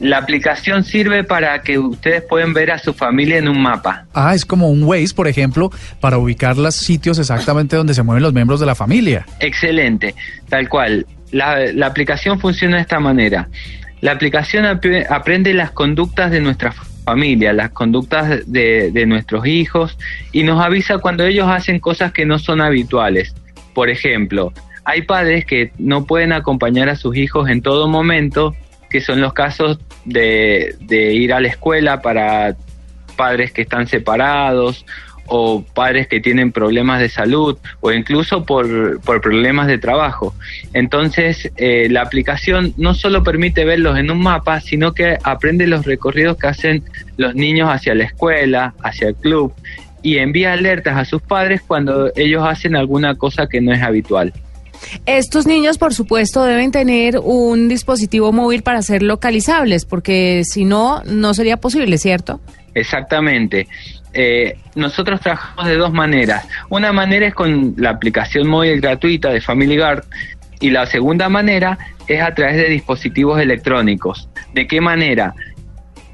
La 0.00 0.18
aplicación 0.18 0.84
sirve 0.84 1.24
para 1.24 1.60
que 1.62 1.78
ustedes 1.78 2.22
pueden 2.22 2.52
ver 2.54 2.70
a 2.70 2.78
su 2.78 2.94
familia 2.94 3.38
en 3.38 3.48
un 3.48 3.60
mapa. 3.60 4.04
Ah, 4.14 4.34
es 4.34 4.44
como 4.44 4.68
un 4.70 4.84
Waze, 4.84 5.14
por 5.14 5.26
ejemplo, 5.26 5.70
para 6.00 6.18
ubicar 6.18 6.56
los 6.56 6.76
sitios 6.76 7.18
exactamente 7.18 7.76
donde 7.76 7.94
se 7.94 8.02
mueven 8.02 8.22
los 8.22 8.32
miembros 8.32 8.60
de 8.60 8.66
la 8.66 8.74
familia. 8.74 9.26
Excelente, 9.40 10.14
tal 10.48 10.68
cual. 10.68 11.04
La, 11.32 11.72
la 11.72 11.86
aplicación 11.86 12.38
funciona 12.38 12.76
de 12.76 12.82
esta 12.82 13.00
manera. 13.00 13.48
La 14.00 14.12
aplicación 14.12 14.64
ap- 14.66 14.84
aprende 15.10 15.52
las 15.52 15.72
conductas 15.72 16.30
de 16.30 16.40
nuestra 16.40 16.72
familia, 17.04 17.52
las 17.52 17.70
conductas 17.70 18.42
de, 18.46 18.90
de 18.92 19.06
nuestros 19.06 19.46
hijos 19.46 19.98
y 20.30 20.44
nos 20.44 20.64
avisa 20.64 20.98
cuando 20.98 21.24
ellos 21.24 21.48
hacen 21.48 21.80
cosas 21.80 22.12
que 22.12 22.24
no 22.24 22.38
son 22.38 22.60
habituales. 22.60 23.34
Por 23.74 23.90
ejemplo, 23.90 24.52
hay 24.84 25.02
padres 25.02 25.44
que 25.44 25.72
no 25.78 26.04
pueden 26.04 26.32
acompañar 26.32 26.88
a 26.88 26.96
sus 26.96 27.16
hijos 27.16 27.48
en 27.48 27.62
todo 27.62 27.88
momento, 27.88 28.54
que 28.88 29.00
son 29.00 29.20
los 29.20 29.32
casos 29.32 29.78
de, 30.04 30.76
ir 30.88 31.32
a 31.32 31.40
la 31.40 31.48
escuela 31.48 32.00
para 32.00 32.56
padres 33.16 33.52
que 33.52 33.62
están 33.62 33.86
separados 33.86 34.86
o 35.26 35.62
padres 35.62 36.08
que 36.08 36.20
tienen 36.20 36.52
problemas 36.52 37.00
de 37.00 37.10
salud 37.10 37.58
o 37.80 37.92
incluso 37.92 38.44
por, 38.46 39.00
por 39.02 39.20
problemas 39.20 39.66
de 39.66 39.76
trabajo. 39.76 40.34
Entonces, 40.72 41.50
eh, 41.56 41.88
la 41.90 42.00
aplicación 42.02 42.72
no 42.78 42.94
solo 42.94 43.22
permite 43.22 43.66
verlos 43.66 43.98
en 43.98 44.10
un 44.10 44.22
mapa, 44.22 44.60
sino 44.60 44.94
que 44.94 45.18
aprende 45.22 45.66
los 45.66 45.84
recorridos 45.84 46.38
que 46.38 46.46
hacen 46.46 46.84
los 47.18 47.34
niños 47.34 47.68
hacia 47.68 47.94
la 47.94 48.04
escuela, 48.04 48.74
hacia 48.82 49.08
el 49.08 49.16
club 49.16 49.52
y 50.02 50.18
envía 50.18 50.52
alertas 50.52 50.96
a 50.96 51.04
sus 51.04 51.20
padres 51.22 51.60
cuando 51.66 52.12
ellos 52.16 52.44
hacen 52.46 52.76
alguna 52.76 53.14
cosa 53.16 53.48
que 53.48 53.60
no 53.60 53.72
es 53.72 53.82
habitual. 53.82 54.32
Estos 55.06 55.46
niños, 55.46 55.78
por 55.78 55.94
supuesto, 55.94 56.44
deben 56.44 56.70
tener 56.70 57.18
un 57.18 57.68
dispositivo 57.68 58.32
móvil 58.32 58.62
para 58.62 58.82
ser 58.82 59.02
localizables, 59.02 59.84
porque 59.84 60.42
si 60.44 60.64
no, 60.64 61.02
no 61.04 61.34
sería 61.34 61.56
posible, 61.56 61.98
¿cierto? 61.98 62.40
Exactamente. 62.74 63.68
Eh, 64.12 64.56
nosotros 64.74 65.20
trabajamos 65.20 65.66
de 65.66 65.76
dos 65.76 65.92
maneras. 65.92 66.46
Una 66.68 66.92
manera 66.92 67.26
es 67.26 67.34
con 67.34 67.74
la 67.76 67.90
aplicación 67.90 68.48
móvil 68.48 68.80
gratuita 68.80 69.30
de 69.30 69.40
Family 69.40 69.76
Guard 69.76 70.04
y 70.60 70.70
la 70.70 70.86
segunda 70.86 71.28
manera 71.28 71.78
es 72.06 72.22
a 72.22 72.34
través 72.34 72.56
de 72.56 72.68
dispositivos 72.68 73.40
electrónicos. 73.40 74.28
¿De 74.54 74.66
qué 74.66 74.80
manera? 74.80 75.34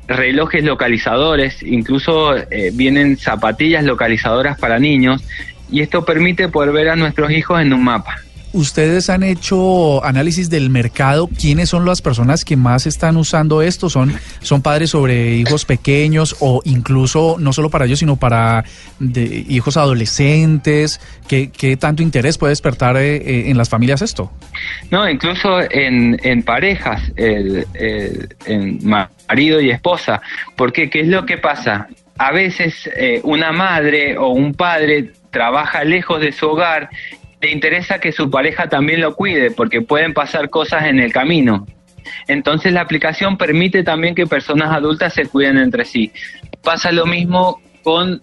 Relojes 0.07 0.65
localizadores, 0.65 1.63
incluso 1.63 2.37
eh, 2.37 2.71
vienen 2.75 3.17
zapatillas 3.17 3.85
localizadoras 3.85 4.59
para 4.59 4.79
niños 4.79 5.25
y 5.71 5.81
esto 5.81 6.05
permite 6.05 6.49
poder 6.49 6.73
ver 6.73 6.91
a 6.91 6.97
nuestros 6.97 7.31
hijos 7.31 7.61
en 7.61 7.73
un 7.73 7.85
mapa. 7.85 8.24
¿Ustedes 8.55 9.11
han 9.11 9.25
hecho 9.25 10.05
análisis 10.05 10.49
del 10.49 10.71
mercado? 10.71 11.29
¿Quiénes 11.29 11.71
son 11.71 11.85
las 11.85 12.01
personas 12.01 12.45
que 12.45 12.57
más 12.57 12.87
están 12.87 13.17
usando 13.17 13.63
esto? 13.63 13.91
¿Son, 13.91 14.15
son 14.43 14.63
padres 14.63 14.91
sobre 14.91 15.35
hijos 15.35 15.65
pequeños 15.65 16.37
o 16.39 16.63
incluso 16.65 17.35
no 17.41 17.53
solo 17.53 17.69
para 17.69 17.87
ellos, 17.87 17.99
sino 17.99 18.15
para 18.15 18.65
de, 19.01 19.45
hijos 19.49 19.77
adolescentes? 19.77 21.01
¿Qué, 21.27 21.51
¿Qué, 21.51 21.77
tanto 21.77 22.05
interés 22.05 22.39
puede 22.39 22.53
despertar 22.53 22.97
eh, 22.97 23.51
en 23.51 23.59
las 23.59 23.69
familias 23.69 24.03
esto? 24.03 24.31
No, 24.89 25.09
incluso 25.09 25.61
en, 25.73 26.17
en 26.23 26.45
parejas, 26.45 27.03
el, 27.17 27.67
el, 27.75 28.37
en 28.47 28.79
marido 28.87 29.61
y 29.61 29.71
esposa. 29.71 30.23
Porque, 30.55 30.89
¿qué 30.89 31.01
es 31.01 31.09
lo 31.09 31.27
que 31.27 31.39
pasa? 31.39 31.89
A 32.19 32.31
veces 32.31 32.89
eh, 32.97 33.21
una 33.25 33.51
madre 33.51 34.17
o 34.17 34.29
un 34.29 34.55
padre 34.55 35.11
trabaja 35.33 35.83
lejos 35.83 36.21
de 36.21 36.31
su 36.31 36.47
hogar 36.47 36.89
le 37.45 37.53
interesa 37.53 37.99
que 37.99 38.11
su 38.11 38.31
pareja 38.31 38.69
también 38.69 39.03
lo 39.03 39.15
cuide 39.15 39.51
porque 39.51 39.83
pueden 39.83 40.15
pasar 40.15 40.49
cosas 40.49 40.87
en 40.87 40.99
el 40.99 41.13
camino. 41.13 41.67
Entonces 42.27 42.73
la 42.73 42.81
aplicación 42.81 43.37
permite 43.37 43.83
también 43.83 44.15
que 44.15 44.27
personas 44.27 44.73
adultas 44.73 45.13
se 45.13 45.27
cuiden 45.27 45.59
entre 45.59 45.85
sí. 45.85 46.11
Pasa 46.63 46.91
lo 46.91 47.05
mismo 47.05 47.61
con 47.83 48.23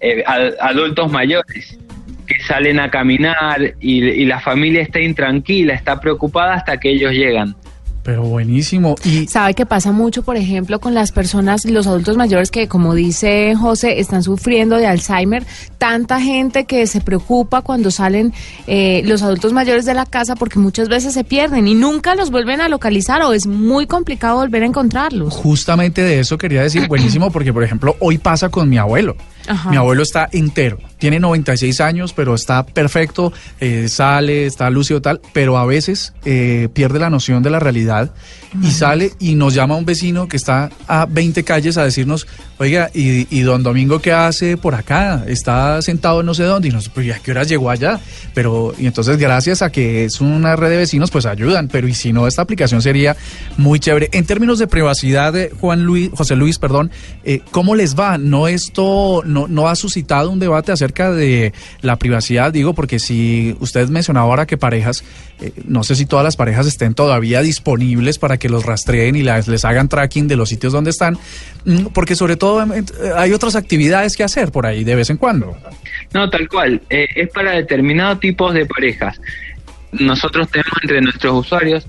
eh, 0.00 0.24
adultos 0.26 1.12
mayores 1.12 1.78
que 2.26 2.40
salen 2.40 2.80
a 2.80 2.90
caminar 2.90 3.74
y, 3.78 4.04
y 4.04 4.24
la 4.24 4.40
familia 4.40 4.80
está 4.80 5.00
intranquila, 5.00 5.74
está 5.74 6.00
preocupada 6.00 6.54
hasta 6.54 6.80
que 6.80 6.90
ellos 6.90 7.12
llegan. 7.12 7.54
Pero 8.02 8.22
buenísimo. 8.22 8.96
Y 9.04 9.26
sabe 9.28 9.54
que 9.54 9.64
pasa 9.64 9.92
mucho, 9.92 10.22
por 10.22 10.36
ejemplo, 10.36 10.80
con 10.80 10.94
las 10.94 11.12
personas, 11.12 11.64
los 11.64 11.86
adultos 11.86 12.16
mayores 12.16 12.50
que, 12.50 12.66
como 12.66 12.94
dice 12.94 13.54
José, 13.54 14.00
están 14.00 14.22
sufriendo 14.22 14.76
de 14.76 14.86
Alzheimer. 14.86 15.44
Tanta 15.78 16.20
gente 16.20 16.64
que 16.64 16.86
se 16.86 17.00
preocupa 17.00 17.62
cuando 17.62 17.90
salen 17.90 18.32
eh, 18.66 19.02
los 19.04 19.22
adultos 19.22 19.52
mayores 19.52 19.84
de 19.84 19.94
la 19.94 20.06
casa 20.06 20.34
porque 20.34 20.58
muchas 20.58 20.88
veces 20.88 21.14
se 21.14 21.24
pierden 21.24 21.68
y 21.68 21.74
nunca 21.74 22.14
los 22.14 22.30
vuelven 22.30 22.60
a 22.60 22.68
localizar 22.68 23.22
o 23.22 23.32
es 23.32 23.46
muy 23.46 23.86
complicado 23.86 24.36
volver 24.36 24.62
a 24.64 24.66
encontrarlos. 24.66 25.34
Justamente 25.34 26.02
de 26.02 26.20
eso 26.20 26.38
quería 26.38 26.62
decir, 26.62 26.88
buenísimo, 26.88 27.30
porque 27.30 27.52
por 27.52 27.62
ejemplo 27.62 27.96
hoy 28.00 28.18
pasa 28.18 28.48
con 28.48 28.68
mi 28.68 28.78
abuelo. 28.78 29.16
Ajá. 29.46 29.70
Mi 29.70 29.76
abuelo 29.76 30.02
está 30.02 30.28
entero, 30.32 30.78
tiene 30.98 31.18
96 31.18 31.80
años, 31.80 32.12
pero 32.12 32.34
está 32.34 32.64
perfecto, 32.64 33.32
eh, 33.60 33.88
sale, 33.88 34.46
está 34.46 34.70
lúcido 34.70 35.02
tal, 35.02 35.20
pero 35.32 35.58
a 35.58 35.66
veces 35.66 36.12
eh, 36.24 36.68
pierde 36.72 36.98
la 36.98 37.10
noción 37.10 37.42
de 37.42 37.50
la 37.50 37.58
realidad 37.58 38.12
y 38.62 38.70
sale 38.70 39.12
y 39.18 39.34
nos 39.34 39.54
llama 39.54 39.76
un 39.76 39.86
vecino 39.86 40.28
que 40.28 40.36
está 40.36 40.70
a 40.86 41.06
20 41.06 41.42
calles 41.42 41.78
a 41.78 41.84
decirnos, 41.84 42.26
oiga, 42.58 42.90
¿y, 42.92 43.26
y 43.34 43.40
don 43.40 43.62
Domingo 43.62 44.00
qué 44.00 44.12
hace 44.12 44.56
por 44.56 44.74
acá? 44.74 45.24
Está 45.26 45.80
sentado 45.80 46.22
no 46.22 46.34
sé 46.34 46.44
dónde 46.44 46.68
y 46.68 46.70
nos, 46.70 46.88
pues 46.88 47.10
¿a 47.14 47.18
qué 47.18 47.30
horas 47.30 47.48
llegó 47.48 47.70
allá? 47.70 47.98
Pero, 48.34 48.74
y 48.78 48.86
entonces 48.86 49.16
gracias 49.16 49.62
a 49.62 49.70
que 49.70 50.04
es 50.04 50.20
una 50.20 50.54
red 50.56 50.70
de 50.70 50.76
vecinos, 50.76 51.10
pues 51.10 51.26
ayudan, 51.26 51.68
pero 51.68 51.88
y 51.88 51.94
si 51.94 52.12
no, 52.12 52.26
esta 52.26 52.42
aplicación 52.42 52.82
sería 52.82 53.16
muy 53.56 53.80
chévere. 53.80 54.10
En 54.12 54.24
términos 54.24 54.58
de 54.58 54.66
privacidad, 54.66 55.34
eh, 55.36 55.50
Juan 55.60 55.82
Luis, 55.82 56.10
José 56.14 56.36
Luis, 56.36 56.58
perdón, 56.58 56.90
eh, 57.24 57.40
¿cómo 57.50 57.74
les 57.74 57.98
va? 57.98 58.18
¿No 58.18 58.48
esto 58.48 59.22
no, 59.32 59.48
no 59.48 59.68
ha 59.68 59.74
suscitado 59.74 60.30
un 60.30 60.38
debate 60.38 60.72
acerca 60.72 61.10
de 61.12 61.52
la 61.80 61.96
privacidad? 61.96 62.52
Digo, 62.52 62.74
porque 62.74 62.98
si 62.98 63.56
usted 63.60 63.88
mencionaba 63.88 64.26
ahora 64.26 64.46
que 64.46 64.56
parejas, 64.56 65.04
eh, 65.40 65.52
no 65.66 65.82
sé 65.84 65.96
si 65.96 66.06
todas 66.06 66.24
las 66.24 66.36
parejas 66.36 66.66
estén 66.66 66.94
todavía 66.94 67.42
disponibles 67.42 68.18
para 68.18 68.36
que 68.36 68.48
los 68.48 68.64
rastreen 68.64 69.16
y 69.16 69.22
las, 69.22 69.48
les 69.48 69.64
hagan 69.64 69.88
tracking 69.88 70.28
de 70.28 70.36
los 70.36 70.48
sitios 70.48 70.72
donde 70.72 70.90
están, 70.90 71.18
mm, 71.64 71.86
porque 71.94 72.14
sobre 72.14 72.36
todo 72.36 72.64
hay 73.16 73.32
otras 73.32 73.56
actividades 73.56 74.16
que 74.16 74.24
hacer 74.24 74.52
por 74.52 74.66
ahí 74.66 74.84
de 74.84 74.94
vez 74.94 75.10
en 75.10 75.16
cuando. 75.16 75.56
No, 76.12 76.28
tal 76.28 76.48
cual. 76.48 76.80
Eh, 76.90 77.06
es 77.16 77.28
para 77.30 77.52
determinados 77.52 78.20
tipos 78.20 78.52
de 78.54 78.66
parejas. 78.66 79.20
Nosotros 79.92 80.48
tenemos 80.50 80.72
entre 80.82 81.00
nuestros 81.00 81.46
usuarios 81.46 81.86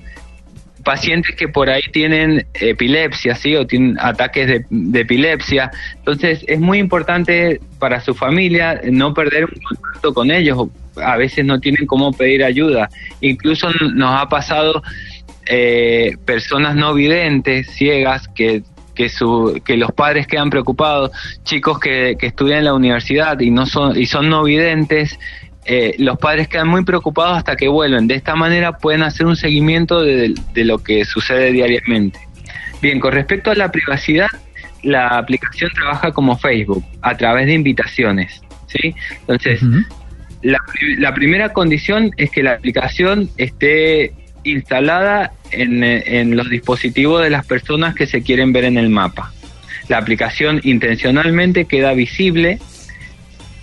pacientes 0.83 1.35
que 1.35 1.47
por 1.47 1.69
ahí 1.69 1.83
tienen 1.91 2.45
epilepsia, 2.53 3.35
¿sí? 3.35 3.55
O 3.55 3.65
tienen 3.65 3.97
ataques 3.99 4.65
de, 4.69 4.99
epilepsia. 4.99 5.71
Entonces, 5.95 6.43
es 6.47 6.59
muy 6.59 6.79
importante 6.79 7.59
para 7.79 8.01
su 8.01 8.13
familia 8.13 8.81
no 8.91 9.13
perder 9.13 9.45
un 9.45 9.61
contacto 9.61 10.13
con 10.13 10.31
ellos. 10.31 10.67
A 10.97 11.17
veces 11.17 11.45
no 11.45 11.59
tienen 11.59 11.87
cómo 11.87 12.11
pedir 12.11 12.43
ayuda. 12.43 12.89
Incluso 13.21 13.71
nos 13.95 14.21
ha 14.21 14.27
pasado 14.29 14.83
eh, 15.47 16.15
personas 16.25 16.75
no 16.75 16.93
videntes, 16.93 17.67
ciegas, 17.71 18.27
que 18.27 18.63
que, 18.93 19.09
su, 19.09 19.59
que 19.65 19.77
los 19.77 19.91
padres 19.91 20.27
quedan 20.27 20.49
preocupados, 20.49 21.11
chicos 21.43 21.79
que, 21.79 22.15
que 22.17 22.27
estudian 22.27 22.59
en 22.59 22.65
la 22.65 22.73
universidad 22.73 23.39
y 23.39 23.49
no 23.49 23.65
son 23.65 23.99
y 23.99 24.05
son 24.05 24.29
no 24.29 24.43
videntes, 24.43 25.19
eh, 25.65 25.95
los 25.97 26.17
padres 26.17 26.47
quedan 26.47 26.67
muy 26.67 26.83
preocupados 26.83 27.37
hasta 27.37 27.55
que 27.55 27.67
vuelven. 27.67 28.07
De 28.07 28.15
esta 28.15 28.35
manera 28.35 28.77
pueden 28.77 29.03
hacer 29.03 29.25
un 29.25 29.35
seguimiento 29.35 30.01
de, 30.01 30.33
de, 30.53 30.65
lo 30.65 30.79
que 30.79 31.05
sucede 31.05 31.51
diariamente. 31.51 32.19
Bien, 32.81 32.99
con 32.99 33.13
respecto 33.13 33.51
a 33.51 33.55
la 33.55 33.71
privacidad, 33.71 34.27
la 34.83 35.17
aplicación 35.17 35.71
trabaja 35.73 36.11
como 36.11 36.37
Facebook, 36.37 36.83
a 37.01 37.15
través 37.15 37.45
de 37.45 37.53
invitaciones. 37.53 38.41
¿sí? 38.67 38.93
Entonces, 39.21 39.63
uh 39.63 39.67
-huh. 39.67 39.85
la, 40.41 40.59
la 40.97 41.13
primera 41.13 41.53
condición 41.53 42.11
es 42.17 42.29
que 42.29 42.43
la 42.43 42.53
aplicación 42.53 43.29
esté 43.37 44.13
instalada 44.43 45.31
en, 45.51 45.83
en, 45.83 46.35
los 46.35 46.49
dispositivos 46.49 47.23
de 47.23 47.29
las 47.29 47.45
personas 47.45 47.95
que 47.95 48.05
se 48.05 48.21
quieren 48.21 48.51
ver 48.51 48.65
en 48.65 48.77
el 48.77 48.89
mapa. 48.89 49.31
La 49.87 49.97
aplicación 49.97 50.59
intencionalmente 50.63 51.65
queda 51.65 51.93
visible 51.93 52.59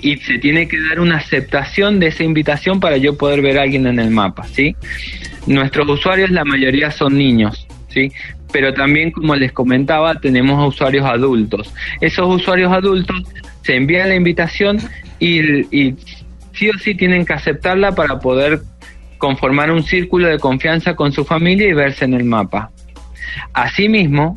y 0.02 0.16
se 0.18 0.38
tiene 0.38 0.68
que 0.68 0.80
dar 0.80 1.00
una 1.00 1.16
aceptación 1.16 2.00
de 2.00 2.08
esa 2.08 2.24
invitación 2.24 2.80
para 2.80 2.96
yo 2.96 3.16
poder 3.16 3.42
ver 3.42 3.58
a 3.58 3.62
alguien 3.62 3.86
en 3.86 3.98
el 3.98 4.10
mapa, 4.10 4.44
¿sí? 4.44 4.76
Nuestros 5.46 5.88
usuarios, 5.88 6.30
la 6.30 6.44
mayoría 6.44 6.90
son 6.90 7.16
niños, 7.16 7.66
¿sí? 7.88 8.12
Pero 8.52 8.74
también, 8.74 9.10
como 9.10 9.36
les 9.36 9.52
comentaba, 9.52 10.14
tenemos 10.20 10.66
usuarios 10.66 11.06
adultos. 11.06 11.72
Esos 12.00 12.26
usuarios 12.34 12.72
adultos 12.72 13.22
se 13.62 13.76
envían 13.76 14.08
la 14.08 14.16
invitación 14.16 14.78
y, 15.18 15.40
y 15.76 15.96
sí 16.52 16.68
o 16.68 16.78
sí 16.78 16.94
tienen 16.94 17.24
que 17.24 17.32
aceptarla 17.32 17.94
para 17.94 18.18
poder 18.18 18.60
conformar 19.18 19.70
un 19.70 19.82
círculo 19.82 20.28
de 20.28 20.38
confianza 20.38 20.96
con 20.96 21.12
su 21.12 21.24
familia 21.24 21.68
y 21.68 21.72
verse 21.74 22.04
en 22.06 22.14
el 22.14 22.24
mapa. 22.24 22.70
Asimismo, 23.52 24.34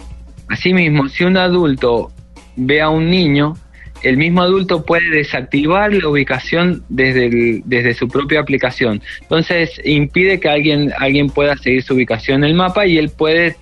asimismo, 0.50 1.08
si 1.08 1.24
un 1.24 1.38
adulto 1.38 2.12
ve 2.56 2.82
a 2.82 2.90
un 2.90 3.10
niño, 3.10 3.56
el 4.04 4.18
mismo 4.18 4.42
adulto 4.42 4.86
puede 4.86 5.10
desactivar 5.10 5.94
la 5.94 6.08
ubicación 6.08 6.84
desde, 6.90 7.62
desde 7.66 7.94
su 7.94 8.08
propia 8.08 8.42
aplicación. 8.42 9.02
Entonces 9.22 9.82
impide 9.84 10.40
que 10.40 10.50
alguien, 10.50 10.92
alguien 10.98 11.30
pueda 11.30 11.56
seguir 11.58 11.84
su 11.84 11.94
ubicación 11.96 12.44
en 12.44 12.50
el 12.52 12.56
mapa 12.56 12.86
y 12.86 12.98
él 12.98 13.10
puede, 13.10 13.56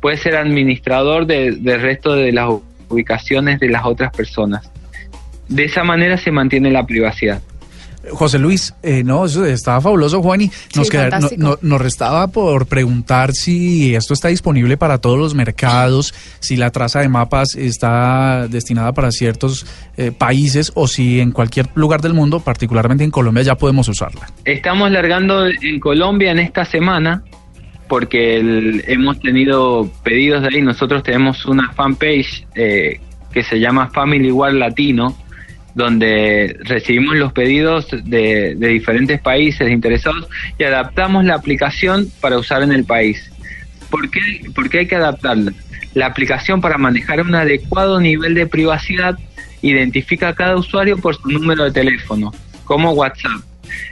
puede 0.00 0.18
ser 0.18 0.36
administrador 0.36 1.26
de, 1.26 1.52
del 1.52 1.80
resto 1.80 2.14
de 2.14 2.32
las 2.32 2.50
ubicaciones 2.88 3.60
de 3.60 3.68
las 3.68 3.84
otras 3.84 4.14
personas. 4.14 4.70
De 5.48 5.64
esa 5.64 5.82
manera 5.84 6.18
se 6.18 6.30
mantiene 6.30 6.70
la 6.70 6.86
privacidad. 6.86 7.42
José 8.12 8.38
Luis, 8.38 8.74
eh, 8.82 9.02
no, 9.04 9.24
eso 9.26 9.44
estaba 9.44 9.80
fabuloso, 9.80 10.22
Juan, 10.22 10.42
y 10.42 10.50
nos, 10.74 10.86
Sí, 10.86 10.90
queda- 10.92 11.20
no- 11.36 11.58
nos 11.62 11.80
restaba 11.80 12.26
por 12.28 12.66
preguntar 12.66 13.32
si 13.32 13.94
esto 13.94 14.14
está 14.14 14.28
disponible 14.28 14.76
para 14.76 14.98
todos 14.98 15.18
los 15.18 15.34
mercados, 15.34 16.14
si 16.40 16.56
la 16.56 16.70
traza 16.70 17.00
de 17.00 17.08
mapas 17.08 17.54
está 17.54 18.46
destinada 18.48 18.92
para 18.92 19.10
ciertos 19.10 19.66
eh, 19.96 20.12
países 20.12 20.70
o 20.74 20.86
si 20.86 21.20
en 21.20 21.32
cualquier 21.32 21.68
lugar 21.74 22.00
del 22.00 22.14
mundo, 22.14 22.40
particularmente 22.40 23.02
en 23.04 23.10
Colombia, 23.10 23.42
ya 23.42 23.56
podemos 23.56 23.88
usarla. 23.88 24.30
Estamos 24.44 24.90
largando 24.92 25.46
en 25.46 25.80
Colombia 25.80 26.30
en 26.30 26.38
esta 26.38 26.64
semana 26.64 27.22
porque 27.88 28.36
el- 28.38 28.84
hemos 28.86 29.18
tenido 29.20 29.90
pedidos 30.04 30.42
de 30.42 30.48
ahí. 30.48 30.62
Nosotros 30.62 31.02
tenemos 31.02 31.44
una 31.46 31.72
fanpage 31.72 32.46
eh, 32.54 33.00
que 33.32 33.42
se 33.42 33.58
llama 33.58 33.88
Family 33.88 34.30
War 34.30 34.52
Latino, 34.52 35.16
donde 35.78 36.56
recibimos 36.64 37.14
los 37.14 37.32
pedidos 37.32 37.86
de, 38.02 38.56
diferentes 38.56 39.20
países 39.20 39.70
interesados 39.70 40.26
y 40.58 40.64
adaptamos 40.64 41.24
la 41.24 41.36
aplicación 41.36 42.08
para 42.20 42.36
usar 42.36 42.64
en 42.64 42.72
el 42.72 42.84
país. 42.84 43.30
¿Por 43.88 44.10
qué, 44.10 44.20
por 44.56 44.76
hay 44.76 44.88
que 44.88 44.96
adaptarla? 44.96 45.52
La 45.94 46.06
aplicación 46.06 46.60
para 46.60 46.78
manejar 46.78 47.20
un 47.20 47.32
adecuado 47.32 48.00
nivel 48.00 48.34
de 48.34 48.48
privacidad 48.48 49.16
identifica 49.62 50.28
a 50.28 50.34
cada 50.34 50.56
usuario 50.56 50.96
por 50.96 51.14
su 51.14 51.28
número 51.28 51.62
de 51.62 51.70
teléfono, 51.70 52.34
como 52.64 52.90
WhatsApp. 52.90 53.40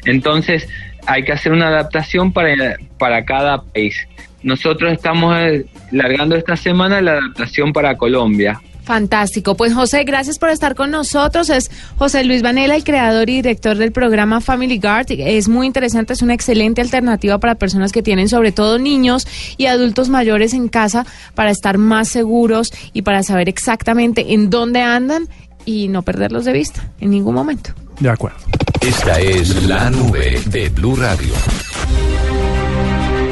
Entonces 0.07 0.69
hay 1.07 1.23
que 1.23 1.33
hacer 1.33 1.53
una 1.53 1.69
adaptación 1.69 2.33
para, 2.33 2.79
para 2.99 3.25
cada 3.25 3.63
país. 3.63 3.97
Nosotros 4.43 4.93
estamos 4.93 5.37
eh, 5.39 5.67
largando 5.93 6.35
esta 6.35 6.57
semana 6.57 7.01
la 7.01 7.13
adaptación 7.13 7.73
para 7.73 7.97
Colombia. 7.97 8.61
Fantástico. 8.87 9.57
Pues 9.57 9.75
José, 9.75 10.05
gracias 10.05 10.39
por 10.39 10.49
estar 10.49 10.77
con 10.77 10.93
nosotros. 10.93 11.51
Es 11.51 11.73
José 11.99 12.23
Luis 12.23 12.41
Vanela, 12.41 12.77
el 12.77 12.85
creador 12.85 13.29
y 13.29 13.35
director 13.35 13.77
del 13.77 13.91
programa 13.91 14.41
Family 14.41 14.79
Guard. 14.79 15.07
Es 15.09 15.49
muy 15.49 15.67
interesante, 15.67 16.13
es 16.13 16.23
una 16.23 16.35
excelente 16.35 16.83
alternativa 16.83 17.39
para 17.39 17.57
personas 17.57 17.91
que 17.91 18.05
tienen 18.05 18.29
sobre 18.29 18.53
todo 18.53 18.79
niños 18.79 19.27
y 19.57 19.67
adultos 19.67 20.09
mayores 20.09 20.55
en 20.55 20.69
casa 20.69 21.05
para 21.35 21.51
estar 21.51 21.79
más 21.79 22.07
seguros 22.07 22.73
y 22.93 23.03
para 23.03 23.25
saber 23.25 23.49
exactamente 23.49 24.35
en 24.35 24.51
dónde 24.51 24.83
andan 24.83 25.29
y 25.65 25.89
no 25.89 26.03
perderlos 26.03 26.45
de 26.45 26.53
vista 26.53 26.89
en 27.01 27.11
ningún 27.11 27.35
momento. 27.35 27.71
De 27.99 28.09
acuerdo. 28.09 28.39
Esta 28.81 29.19
es 29.19 29.65
la 29.65 29.91
nube 29.91 30.41
de 30.47 30.69
Blue 30.69 30.95
Radio. 30.95 31.35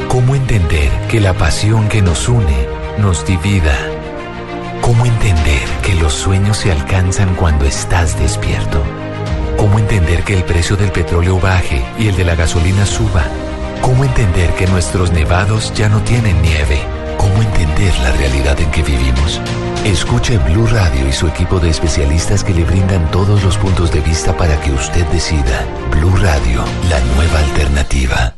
¿Cómo 0.08 0.34
entender 0.34 0.90
que 1.08 1.20
la 1.20 1.32
pasión 1.32 1.88
que 1.88 2.02
nos 2.02 2.28
une 2.28 2.66
nos 2.98 3.24
divida? 3.24 3.93
¿Cómo 4.84 5.06
entender 5.06 5.66
que 5.82 5.94
los 5.94 6.12
sueños 6.12 6.58
se 6.58 6.70
alcanzan 6.70 7.34
cuando 7.36 7.64
estás 7.64 8.20
despierto? 8.20 8.82
¿Cómo 9.56 9.78
entender 9.78 10.22
que 10.24 10.34
el 10.34 10.44
precio 10.44 10.76
del 10.76 10.92
petróleo 10.92 11.40
baje 11.40 11.82
y 11.98 12.08
el 12.08 12.16
de 12.16 12.24
la 12.24 12.34
gasolina 12.34 12.84
suba? 12.84 13.24
¿Cómo 13.80 14.04
entender 14.04 14.50
que 14.56 14.66
nuestros 14.66 15.10
nevados 15.10 15.72
ya 15.74 15.88
no 15.88 16.02
tienen 16.02 16.42
nieve? 16.42 16.82
¿Cómo 17.16 17.40
entender 17.40 17.98
la 18.00 18.12
realidad 18.12 18.60
en 18.60 18.70
que 18.72 18.82
vivimos? 18.82 19.40
Escuche 19.86 20.36
Blue 20.36 20.66
Radio 20.66 21.08
y 21.08 21.12
su 21.12 21.28
equipo 21.28 21.58
de 21.60 21.70
especialistas 21.70 22.44
que 22.44 22.52
le 22.52 22.64
brindan 22.64 23.10
todos 23.10 23.42
los 23.42 23.56
puntos 23.56 23.90
de 23.90 24.02
vista 24.02 24.36
para 24.36 24.60
que 24.60 24.70
usted 24.70 25.06
decida. 25.06 25.64
Blue 25.92 26.14
Radio, 26.16 26.62
la 26.90 27.00
nueva 27.16 27.38
alternativa. 27.38 28.34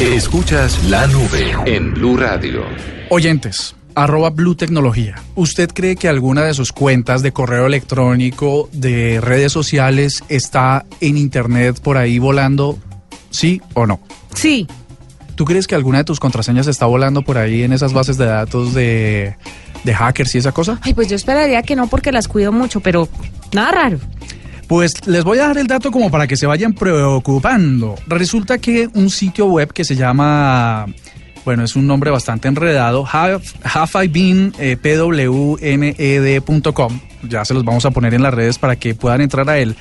Escuchas 0.00 0.84
la 0.84 1.08
nube 1.08 1.52
en 1.66 1.94
Blue 1.94 2.16
Radio. 2.16 2.62
Oyentes, 3.10 3.74
arroba 3.94 4.30
Blue 4.30 4.54
Tecnología. 4.54 5.16
¿Usted 5.34 5.70
cree 5.72 5.96
que 5.96 6.08
alguna 6.08 6.42
de 6.44 6.54
sus 6.54 6.72
cuentas 6.72 7.22
de 7.22 7.32
correo 7.32 7.66
electrónico, 7.66 8.68
de 8.72 9.20
redes 9.20 9.52
sociales, 9.52 10.24
está 10.28 10.84
en 11.00 11.16
Internet 11.16 11.80
por 11.80 11.96
ahí 11.96 12.18
volando? 12.18 12.78
¿Sí 13.30 13.60
o 13.74 13.86
no? 13.86 14.00
Sí. 14.34 14.66
¿Tú 15.34 15.44
crees 15.44 15.66
que 15.66 15.74
alguna 15.74 15.98
de 15.98 16.04
tus 16.04 16.20
contraseñas 16.20 16.66
está 16.66 16.86
volando 16.86 17.22
por 17.22 17.38
ahí 17.38 17.62
en 17.62 17.72
esas 17.72 17.92
bases 17.92 18.16
de 18.16 18.26
datos 18.26 18.72
de, 18.72 19.36
de 19.82 19.94
hackers 19.94 20.34
y 20.34 20.38
esa 20.38 20.52
cosa? 20.52 20.78
Ay, 20.82 20.94
pues 20.94 21.08
yo 21.08 21.16
esperaría 21.16 21.62
que 21.62 21.74
no 21.74 21.88
porque 21.88 22.12
las 22.12 22.28
cuido 22.28 22.52
mucho, 22.52 22.80
pero 22.80 23.08
nada 23.52 23.72
raro. 23.72 23.98
Pues 24.68 25.06
les 25.06 25.24
voy 25.24 25.38
a 25.38 25.48
dar 25.48 25.58
el 25.58 25.66
dato 25.66 25.90
como 25.90 26.10
para 26.10 26.26
que 26.26 26.36
se 26.36 26.46
vayan 26.46 26.72
preocupando. 26.72 27.96
Resulta 28.06 28.58
que 28.58 28.88
un 28.94 29.10
sitio 29.10 29.46
web 29.46 29.72
que 29.72 29.84
se 29.84 29.94
llama, 29.94 30.86
bueno, 31.44 31.64
es 31.64 31.76
un 31.76 31.86
nombre 31.86 32.10
bastante 32.10 32.48
enredado, 32.48 33.06
have, 33.10 33.40
have 33.62 34.04
I 34.04 34.08
ya 37.28 37.44
se 37.44 37.52
los 37.54 37.64
vamos 37.64 37.84
a 37.84 37.90
poner 37.90 38.14
en 38.14 38.22
las 38.22 38.32
redes 38.34 38.58
para 38.58 38.76
que 38.76 38.94
puedan 38.94 39.20
entrar 39.20 39.50
a 39.50 39.58
él. 39.58 39.74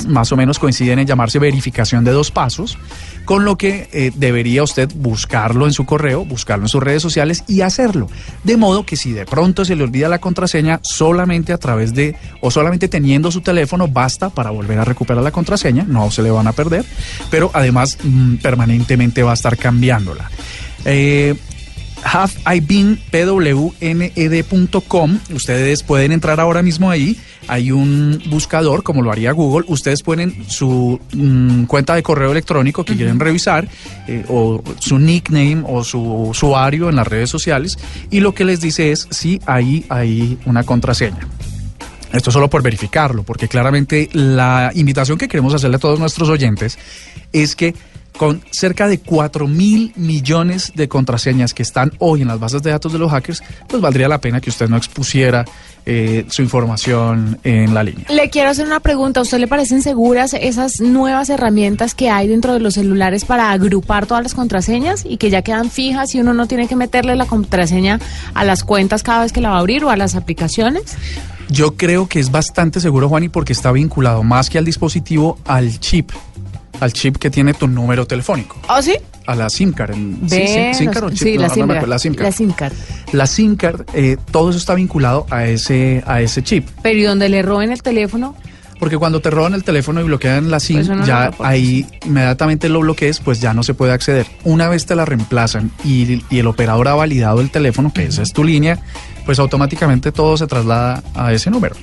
más 0.08 0.32
o 0.32 0.36
menos 0.36 0.58
coinciden 0.58 0.98
en 0.98 1.06
llamarse 1.06 1.38
verificación 1.38 2.04
de 2.04 2.12
dos 2.12 2.30
pasos, 2.30 2.78
con 3.24 3.44
lo 3.44 3.56
que 3.56 3.88
eh, 3.92 4.12
debería 4.14 4.62
usted 4.62 4.90
buscarlo 4.94 5.66
en 5.66 5.72
su 5.72 5.84
correo, 5.84 6.24
buscarlo 6.24 6.64
en 6.64 6.68
sus 6.68 6.82
redes 6.82 7.02
sociales 7.02 7.44
y 7.48 7.60
hacerlo. 7.60 8.08
De 8.44 8.56
modo 8.56 8.86
que 8.86 8.96
si 8.96 9.12
de 9.12 9.26
pronto 9.26 9.64
se 9.64 9.76
le 9.76 9.84
olvida 9.84 10.08
la 10.08 10.20
contraseña, 10.20 10.80
solamente 10.82 11.52
a 11.52 11.58
través 11.58 11.94
de, 11.94 12.16
o 12.40 12.50
solamente 12.50 12.88
teniendo 12.88 13.30
su 13.30 13.40
teléfono, 13.40 13.88
basta 13.88 14.30
para 14.30 14.50
volver 14.50 14.78
a 14.78 14.84
recuperar 14.84 15.22
la 15.22 15.32
contraseña, 15.32 15.84
no 15.86 16.10
se 16.10 16.22
le 16.22 16.30
van 16.30 16.46
a 16.46 16.52
perder, 16.52 16.84
pero 17.30 17.50
además 17.52 17.98
mm, 18.02 18.36
permanentemente 18.36 19.22
va 19.22 19.32
a 19.32 19.34
estar 19.34 19.56
cambiándola. 19.56 20.30
Eh, 20.84 21.34
Have 22.06 22.32
I 22.46 22.60
been 22.60 22.98
pwned.com. 23.10 25.18
Ustedes 25.34 25.82
pueden 25.82 26.12
entrar 26.12 26.38
ahora 26.38 26.62
mismo 26.62 26.88
ahí. 26.88 27.18
Hay 27.48 27.72
un 27.72 28.22
buscador, 28.30 28.84
como 28.84 29.02
lo 29.02 29.10
haría 29.10 29.32
Google. 29.32 29.66
Ustedes 29.68 30.02
ponen 30.02 30.44
su 30.48 31.00
mm, 31.12 31.64
cuenta 31.64 31.96
de 31.96 32.04
correo 32.04 32.30
electrónico 32.30 32.84
que 32.84 32.94
quieren 32.94 33.18
revisar, 33.18 33.66
eh, 34.06 34.24
o 34.28 34.62
su 34.78 35.00
nickname 35.00 35.64
o 35.66 35.82
su 35.82 36.00
usuario 36.00 36.88
en 36.88 36.96
las 36.96 37.08
redes 37.08 37.28
sociales, 37.28 37.76
y 38.10 38.20
lo 38.20 38.34
que 38.34 38.44
les 38.44 38.60
dice 38.60 38.92
es 38.92 39.08
si 39.10 39.40
ahí 39.44 39.84
hay 39.88 40.38
una 40.46 40.62
contraseña. 40.62 41.26
Esto 42.12 42.30
solo 42.30 42.48
por 42.48 42.62
verificarlo, 42.62 43.24
porque 43.24 43.48
claramente 43.48 44.08
la 44.12 44.70
invitación 44.74 45.18
que 45.18 45.26
queremos 45.26 45.54
hacerle 45.54 45.76
a 45.76 45.80
todos 45.80 45.98
nuestros 45.98 46.28
oyentes 46.28 46.78
es 47.32 47.56
que 47.56 47.74
con 48.16 48.42
cerca 48.50 48.88
de 48.88 48.98
4 48.98 49.46
mil 49.46 49.92
millones 49.96 50.72
de 50.74 50.88
contraseñas 50.88 51.54
que 51.54 51.62
están 51.62 51.92
hoy 51.98 52.22
en 52.22 52.28
las 52.28 52.40
bases 52.40 52.62
de 52.62 52.70
datos 52.70 52.92
de 52.92 52.98
los 52.98 53.10
hackers, 53.10 53.42
pues 53.68 53.80
valdría 53.80 54.08
la 54.08 54.20
pena 54.20 54.40
que 54.40 54.50
usted 54.50 54.68
no 54.68 54.76
expusiera 54.76 55.44
eh, 55.84 56.24
su 56.28 56.42
información 56.42 57.38
en 57.44 57.72
la 57.72 57.84
línea. 57.84 58.06
Le 58.08 58.28
quiero 58.28 58.50
hacer 58.50 58.66
una 58.66 58.80
pregunta. 58.80 59.20
¿A 59.20 59.22
usted 59.22 59.38
le 59.38 59.46
parecen 59.46 59.82
seguras 59.82 60.34
esas 60.34 60.80
nuevas 60.80 61.30
herramientas 61.30 61.94
que 61.94 62.10
hay 62.10 62.26
dentro 62.26 62.52
de 62.52 62.60
los 62.60 62.74
celulares 62.74 63.24
para 63.24 63.52
agrupar 63.52 64.06
todas 64.06 64.22
las 64.22 64.34
contraseñas 64.34 65.04
y 65.04 65.16
que 65.16 65.30
ya 65.30 65.42
quedan 65.42 65.70
fijas 65.70 66.14
y 66.14 66.20
uno 66.20 66.34
no 66.34 66.48
tiene 66.48 66.66
que 66.66 66.76
meterle 66.76 67.14
la 67.14 67.26
contraseña 67.26 68.00
a 68.34 68.44
las 68.44 68.64
cuentas 68.64 69.02
cada 69.02 69.22
vez 69.22 69.32
que 69.32 69.40
la 69.40 69.50
va 69.50 69.56
a 69.56 69.60
abrir 69.60 69.84
o 69.84 69.90
a 69.90 69.96
las 69.96 70.16
aplicaciones? 70.16 70.96
Yo 71.48 71.76
creo 71.76 72.08
que 72.08 72.18
es 72.18 72.32
bastante 72.32 72.80
seguro, 72.80 73.08
Juani, 73.08 73.28
porque 73.28 73.52
está 73.52 73.70
vinculado 73.70 74.24
más 74.24 74.50
que 74.50 74.58
al 74.58 74.64
dispositivo, 74.64 75.38
al 75.44 75.78
chip. 75.78 76.10
Al 76.80 76.92
chip 76.92 77.16
que 77.16 77.30
tiene 77.30 77.54
tu 77.54 77.66
número 77.68 78.06
telefónico, 78.06 78.60
¿Oh, 78.68 78.80
sí? 78.82 78.96
a 79.26 79.34
la 79.34 79.48
SIM 79.50 79.72
card. 79.72 79.92
en- 79.94 80.18
sí, 80.28 80.44
SIM 80.74 80.90
card 80.90 81.04
o 81.04 81.10
chip, 81.10 81.18
Sí, 81.28 81.34
no, 81.36 81.42
la 81.42 81.48
no 81.48 81.54
SIM 81.54 81.62
acuerdo, 81.64 81.86
la 81.86 81.98
SIM 81.98 82.14
card. 82.14 82.24
La 82.26 82.32
SIM 82.32 82.52
card. 82.52 82.72
La 83.12 83.26
SIM 83.26 83.56
card, 83.56 83.80
eh, 83.94 84.16
todo 84.30 84.50
eso 84.50 84.58
está 84.58 84.74
vinculado 84.74 85.26
a 85.30 85.46
ese, 85.46 86.02
a 86.06 86.20
ese 86.20 86.42
chip. 86.42 86.68
Pero 86.82 86.98
¿y 86.98 87.02
donde 87.02 87.28
le 87.28 87.42
roben 87.42 87.72
el 87.72 87.82
teléfono? 87.82 88.34
Porque 88.78 88.98
cuando 88.98 89.20
te 89.20 89.30
roban 89.30 89.54
el 89.54 89.64
teléfono 89.64 90.02
y 90.02 90.04
bloquean 90.04 90.50
la 90.50 90.60
SIM, 90.60 90.76
Pues 90.84 90.88
no 90.90 91.06
ya 91.06 91.30
ahí 91.38 91.86
inmediatamente 92.04 92.68
lo 92.68 92.80
bloquees, 92.80 93.20
pues 93.20 93.40
ya 93.40 93.54
no 93.54 93.62
se 93.62 93.72
puede 93.72 93.92
acceder. 93.92 94.26
Una 94.44 94.68
vez 94.68 94.84
te 94.84 94.94
la 94.94 95.06
reemplazan 95.06 95.70
y, 95.82 96.22
y 96.28 96.38
el 96.40 96.46
operador 96.46 96.86
ha 96.88 96.94
validado 96.94 97.40
el 97.40 97.48
teléfono, 97.50 97.90
que 97.90 98.04
esa 98.04 98.20
es 98.22 98.34
tu 98.34 98.44
línea, 98.44 98.78
pues 99.24 99.38
automáticamente 99.38 100.12
todo 100.12 100.36
se 100.36 100.46
traslada 100.46 101.02
a 101.14 101.32
ese 101.32 101.50
número. 101.50 101.74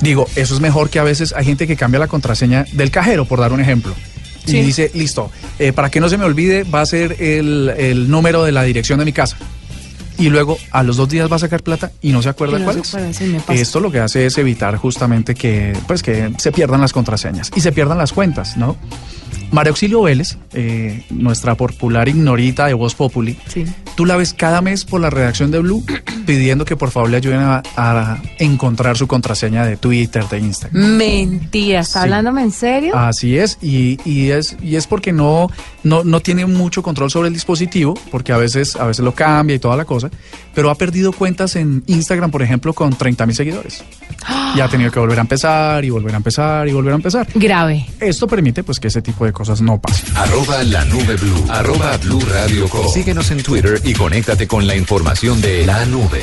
Digo, 0.00 0.26
eso 0.36 0.54
es 0.54 0.60
mejor 0.60 0.88
que 0.90 0.98
a 0.98 1.02
veces 1.04 1.34
hay 1.36 1.44
gente 1.44 1.66
que 1.66 1.76
cambia 1.76 2.00
la 2.00 2.08
contraseña 2.08 2.64
del 2.72 2.90
cajero, 2.90 3.24
por 3.26 3.40
dar 3.40 3.52
un 3.52 3.60
ejemplo. 3.60 3.94
Y 4.46 4.50
Sí. 4.52 4.62
dice, 4.62 4.90
listo, 4.94 5.30
eh, 5.58 5.72
para 5.72 5.90
que 5.90 6.00
no 6.00 6.08
se 6.08 6.16
me 6.16 6.24
olvide, 6.24 6.64
va 6.64 6.80
a 6.80 6.86
ser 6.86 7.16
el, 7.20 7.72
el 7.76 8.10
número 8.10 8.42
de 8.44 8.52
la 8.52 8.62
dirección 8.62 8.98
de 8.98 9.04
mi 9.04 9.12
casa. 9.12 9.36
Y 10.18 10.28
luego 10.28 10.58
a 10.70 10.82
los 10.82 10.96
dos 10.98 11.08
días 11.08 11.30
va 11.32 11.36
a 11.36 11.38
sacar 11.38 11.62
plata 11.62 11.92
y 12.02 12.12
no 12.12 12.22
se 12.22 12.28
acuerda 12.28 12.56
Y 12.58 12.60
no 12.60 12.64
cuál 12.66 12.84
se 12.84 13.10
es. 13.10 13.16
sí. 13.16 13.36
Esto 13.48 13.80
lo 13.80 13.90
que 13.90 14.00
hace 14.00 14.26
es 14.26 14.36
evitar 14.38 14.76
justamente 14.76 15.34
que, 15.34 15.74
pues, 15.86 16.02
que 16.02 16.32
se 16.38 16.52
pierdan 16.52 16.80
las 16.82 16.92
contraseñas 16.92 17.50
y 17.54 17.60
se 17.60 17.72
pierdan 17.72 17.96
las 17.98 18.12
cuentas, 18.12 18.56
¿no? 18.58 18.76
María 19.50 19.70
Auxilio 19.70 20.02
Vélez, 20.02 20.36
eh, 20.52 21.04
nuestra 21.10 21.54
popular 21.54 22.08
ignorita 22.08 22.66
de 22.66 22.74
Voz 22.74 22.94
Populi, 22.94 23.36
Sí. 23.48 23.64
Tú 24.00 24.06
la 24.06 24.16
ves 24.16 24.32
cada 24.32 24.62
mes 24.62 24.86
por 24.86 24.98
la 24.98 25.10
redacción 25.10 25.50
de 25.50 25.58
Blue 25.58 25.84
pidiendo 26.26 26.64
que 26.64 26.74
por 26.74 26.90
favor 26.90 27.10
le 27.10 27.18
ayuden 27.18 27.40
a, 27.40 27.62
a 27.76 28.16
encontrar 28.38 28.96
su 28.96 29.06
contraseña 29.06 29.66
de 29.66 29.76
Twitter, 29.76 30.26
de 30.26 30.38
Instagram. 30.38 30.96
Mentira, 30.96 31.80
¿está 31.80 32.00
Sí. 32.00 32.04
hablándome 32.04 32.40
en 32.42 32.50
serio? 32.50 32.96
Así 32.96 33.36
es, 33.36 33.58
y, 33.60 33.98
y 34.06 34.30
es, 34.30 34.56
y 34.62 34.76
es 34.76 34.86
porque 34.86 35.12
no, 35.12 35.50
no, 35.82 36.02
no 36.02 36.20
tiene 36.20 36.46
mucho 36.46 36.82
control 36.82 37.10
sobre 37.10 37.28
el 37.28 37.34
dispositivo, 37.34 37.92
porque 38.10 38.32
a 38.32 38.38
veces, 38.38 38.74
a 38.76 38.86
veces 38.86 39.04
lo 39.04 39.12
cambia 39.14 39.56
y 39.56 39.58
toda 39.58 39.76
la 39.76 39.84
cosa, 39.84 40.08
pero 40.54 40.70
ha 40.70 40.76
perdido 40.76 41.12
cuentas 41.12 41.54
en 41.56 41.82
Instagram, 41.86 42.30
por 42.30 42.42
ejemplo, 42.42 42.72
con 42.72 42.96
30 42.96 43.26
mil 43.26 43.36
seguidores. 43.36 43.84
Y 44.56 44.60
ha 44.60 44.68
tenido 44.68 44.90
que 44.90 44.98
volver 44.98 45.18
a 45.18 45.22
empezar 45.22 45.84
y 45.84 45.90
volver 45.90 46.14
a 46.14 46.16
empezar 46.16 46.66
y 46.68 46.72
volver 46.72 46.92
a 46.92 46.96
empezar. 46.96 47.26
Grave. 47.34 47.86
Esto 48.00 48.26
permite 48.26 48.62
pues 48.64 48.78
que 48.80 48.88
ese 48.88 49.02
tipo 49.02 49.24
de 49.26 49.32
cosas 49.32 49.60
no 49.60 49.78
pasen. 49.80 50.16
Arroba 50.16 50.62
la 50.64 50.84
nube 50.86 51.16
blue. 51.16 51.44
Arroba 51.50 51.96
blue 51.98 52.20
radio 52.30 52.68
com. 52.68 52.86
Síguenos 52.92 53.30
en 53.30 53.42
Twitter 53.42 53.80
y 53.84 53.89
conéctate 53.94 54.46
con 54.46 54.66
la 54.66 54.76
información 54.76 55.40
de 55.40 55.66
la 55.66 55.84
nube. 55.86 56.22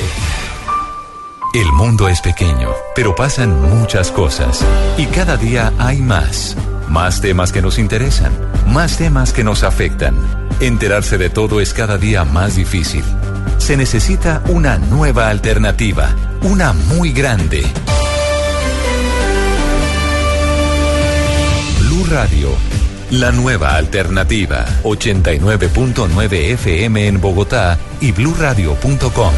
El 1.54 1.72
mundo 1.72 2.08
es 2.08 2.20
pequeño, 2.20 2.70
pero 2.94 3.14
pasan 3.14 3.60
muchas 3.60 4.12
cosas. 4.12 4.64
Y 4.96 5.06
cada 5.06 5.36
día 5.36 5.72
hay 5.78 5.98
más. 6.02 6.56
Más 6.88 7.20
temas 7.20 7.52
que 7.52 7.62
nos 7.62 7.78
interesan. 7.78 8.32
Más 8.66 8.96
temas 8.96 9.32
que 9.32 9.44
nos 9.44 9.62
afectan. 9.62 10.14
Enterarse 10.60 11.18
de 11.18 11.30
todo 11.30 11.60
es 11.60 11.72
cada 11.72 11.98
día 11.98 12.24
más 12.24 12.56
difícil. 12.56 13.02
Se 13.58 13.76
necesita 13.76 14.42
una 14.48 14.78
nueva 14.78 15.30
alternativa. 15.30 16.14
Una 16.42 16.72
muy 16.72 17.12
grande. 17.12 17.64
Blue 21.80 22.06
Radio, 22.10 22.50
la 23.10 23.32
nueva 23.32 23.76
alternativa. 23.76 24.64
89.9 24.82 26.32
FM 26.54 27.06
en 27.06 27.20
Bogotá 27.20 27.78
y 28.00 28.12
bluradio.com. 28.12 29.32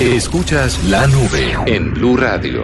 Escuchas 0.00 0.82
la 0.84 1.06
nube 1.06 1.56
en 1.66 1.94
Blue 1.94 2.16
Radio. 2.16 2.62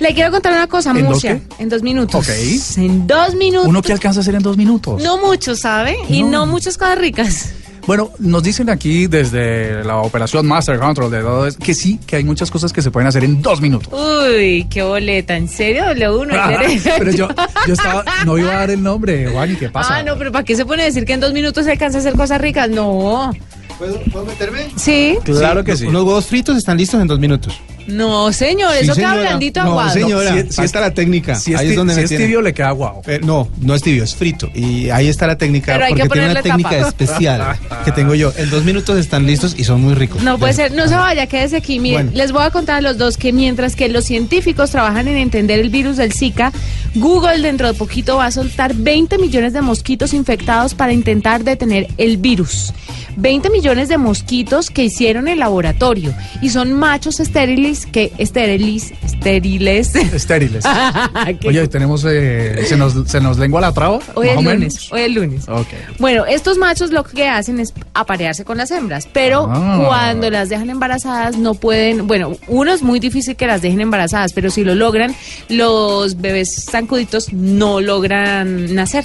Le 0.00 0.14
quiero 0.14 0.30
contar 0.30 0.52
una 0.52 0.66
cosa, 0.66 0.90
¿En 0.90 0.96
dos 0.98 1.04
Murcia. 1.04 1.40
qué? 1.56 1.62
En 1.62 1.68
dos 1.68 1.82
minutos. 1.82 2.14
Ok. 2.28 2.34
En 2.76 3.06
dos 3.06 3.34
minutos. 3.34 3.68
Uno 3.68 3.82
que 3.82 3.92
alcanza 3.92 4.20
a 4.20 4.22
hacer 4.22 4.34
en 4.36 4.42
dos 4.42 4.56
minutos. 4.56 5.02
No 5.02 5.18
mucho, 5.18 5.56
¿sabe? 5.56 5.96
Y 6.08 6.22
No. 6.22 6.30
no 6.30 6.46
muchas 6.46 6.76
cosas 6.78 6.98
ricas. 6.98 7.52
Bueno, 7.88 8.10
nos 8.18 8.42
dicen 8.42 8.68
aquí 8.68 9.06
desde 9.06 9.82
la 9.82 9.96
operación 10.02 10.46
Master 10.46 10.78
Control 10.78 11.10
de 11.10 11.22
todo 11.22 11.46
eso, 11.46 11.58
que 11.58 11.72
sí, 11.72 11.98
que 12.06 12.16
hay 12.16 12.22
muchas 12.22 12.50
cosas 12.50 12.70
que 12.70 12.82
se 12.82 12.90
pueden 12.90 13.06
hacer 13.06 13.24
en 13.24 13.40
dos 13.40 13.62
minutos. 13.62 13.90
Uy, 13.90 14.66
qué 14.68 14.82
boleta. 14.82 15.34
¿En 15.34 15.48
serio? 15.48 15.84
W1 15.84 16.82
pero 16.98 17.10
yo, 17.12 17.28
yo 17.66 17.72
estaba, 17.72 18.04
no 18.26 18.36
iba 18.36 18.52
a 18.52 18.56
dar 18.56 18.70
el 18.72 18.82
nombre, 18.82 19.28
Juan, 19.28 19.52
¿y 19.52 19.56
qué 19.56 19.70
pasa? 19.70 19.96
Ah, 19.96 20.02
no, 20.02 20.18
pero 20.18 20.30
¿para 20.30 20.44
qué 20.44 20.54
se 20.54 20.66
pone 20.66 20.82
a 20.82 20.84
decir 20.84 21.06
que 21.06 21.14
en 21.14 21.20
dos 21.20 21.32
minutos 21.32 21.64
se 21.64 21.70
alcanza 21.70 21.96
a 21.96 22.00
hacer 22.02 22.12
cosas 22.12 22.38
ricas? 22.42 22.68
No. 22.68 23.32
¿Puedo, 23.78 23.98
¿Puedo 24.12 24.26
meterme? 24.26 24.66
¿Sí? 24.76 25.16
Claro 25.24 25.64
que 25.64 25.74
sí. 25.74 25.86
Unos 25.86 26.02
huevos 26.02 26.26
fritos 26.26 26.58
están 26.58 26.76
listos 26.76 27.00
en 27.00 27.06
dos 27.06 27.18
minutos. 27.18 27.58
No, 27.88 28.32
señor, 28.32 28.72
Sí, 28.74 28.84
eso 28.84 28.94
queda 28.94 29.14
blandito 29.14 29.62
No, 29.64 29.70
aguado. 29.70 29.90
señora. 29.94 30.32
Si 30.32 30.38
es- 30.38 30.46
si 30.50 30.52
Falta 30.54 30.78
es- 30.78 30.84
la 30.84 30.94
técnica. 30.94 31.34
Si 31.34 31.54
es, 31.54 31.58
Ahí 31.60 31.70
es 31.70 31.76
donde 31.76 31.94
si 31.94 31.98
me 32.00 32.04
es 32.04 32.08
tiene. 32.10 32.24
tibio, 32.24 32.42
le 32.42 32.52
queda 32.54 32.70
guau. 32.70 33.02
Eh, 33.06 33.20
no, 33.24 33.48
no 33.60 33.74
es 33.74 33.82
tibio, 33.82 34.04
es 34.04 34.14
frito. 34.14 34.50
Y 34.54 34.90
ahí 34.90 35.08
está 35.08 35.26
la 35.26 35.36
técnica, 35.38 35.72
Pero 35.72 35.84
hay 35.86 35.94
que 35.94 36.00
porque 36.02 36.12
tiene 36.20 36.32
una 36.32 36.40
ponerle 36.42 36.50
técnica 36.66 36.86
tapa. 36.86 36.88
especial 37.02 37.58
que 37.84 37.92
tengo 37.92 38.14
yo. 38.14 38.32
En 38.36 38.50
dos 38.50 38.64
minutos 38.64 38.98
están 38.98 39.26
listos 39.26 39.54
y 39.58 39.64
son 39.64 39.80
muy 39.80 39.94
ricos. 39.94 40.22
No 40.22 40.38
puede 40.38 40.52
ser, 40.52 40.72
no 40.72 40.86
se 40.86 40.94
vaya, 40.96 41.26
quédese 41.26 41.56
aquí. 41.56 41.80
Miren, 41.80 42.06
Bueno. 42.08 42.10
les 42.18 42.32
voy 42.32 42.42
a 42.44 42.50
contar 42.50 42.76
a 42.76 42.80
los 42.80 42.98
dos 42.98 43.16
que 43.16 43.32
mientras 43.32 43.74
que 43.74 43.88
los 43.88 44.04
científicos 44.04 44.70
trabajan 44.70 45.08
en 45.08 45.16
entender 45.16 45.58
el 45.58 45.70
virus 45.70 45.96
del 45.96 46.12
Zika, 46.12 46.52
Google 46.98 47.38
dentro 47.42 47.68
de 47.68 47.74
poquito 47.74 48.16
va 48.16 48.26
a 48.26 48.30
soltar 48.30 48.74
20 48.74 49.18
millones 49.18 49.52
de 49.52 49.62
mosquitos 49.62 50.12
infectados 50.14 50.74
para 50.74 50.92
intentar 50.92 51.44
detener 51.44 51.88
el 51.96 52.16
virus. 52.16 52.72
20 53.16 53.50
millones 53.50 53.88
de 53.88 53.98
mosquitos 53.98 54.70
que 54.70 54.84
hicieron 54.84 55.26
en 55.26 55.40
laboratorio 55.40 56.14
y 56.40 56.50
son 56.50 56.72
machos 56.72 57.18
estériles 57.18 57.84
que 57.86 58.12
estériles 58.18 58.92
estériles. 59.04 59.94
Estériles. 59.96 60.64
¿Qué? 61.40 61.48
Oye, 61.48 61.66
tenemos, 61.68 62.04
eh, 62.08 62.64
se, 62.66 62.76
nos, 62.76 62.94
se 63.10 63.20
nos 63.20 63.38
lengua 63.38 63.60
la 63.60 63.72
traba. 63.72 63.98
Hoy 64.14 64.28
es 64.28 64.36
lunes, 64.36 64.58
menos. 64.58 64.92
hoy 64.92 65.00
es 65.00 65.10
lunes. 65.14 65.48
Ok. 65.48 65.66
Bueno, 65.98 66.26
estos 66.26 66.58
machos 66.58 66.92
lo 66.92 67.02
que 67.02 67.26
hacen 67.28 67.58
es 67.58 67.74
aparearse 67.94 68.44
con 68.44 68.56
las 68.58 68.70
hembras, 68.70 69.08
pero 69.12 69.48
Ah. 69.50 69.82
cuando 69.86 70.30
las 70.30 70.48
dejan 70.48 70.70
embarazadas 70.70 71.36
no 71.36 71.54
pueden, 71.54 72.06
bueno, 72.06 72.36
uno 72.46 72.72
es 72.72 72.82
muy 72.82 73.00
difícil 73.00 73.34
que 73.34 73.46
las 73.48 73.62
dejen 73.62 73.80
embarazadas, 73.80 74.32
pero 74.32 74.50
si 74.50 74.62
lo 74.62 74.74
logran, 74.76 75.14
los 75.48 76.20
bebés 76.20 76.64
zancuditos 76.88 77.32
no 77.34 77.80
logran 77.80 78.74
nacer. 78.74 79.04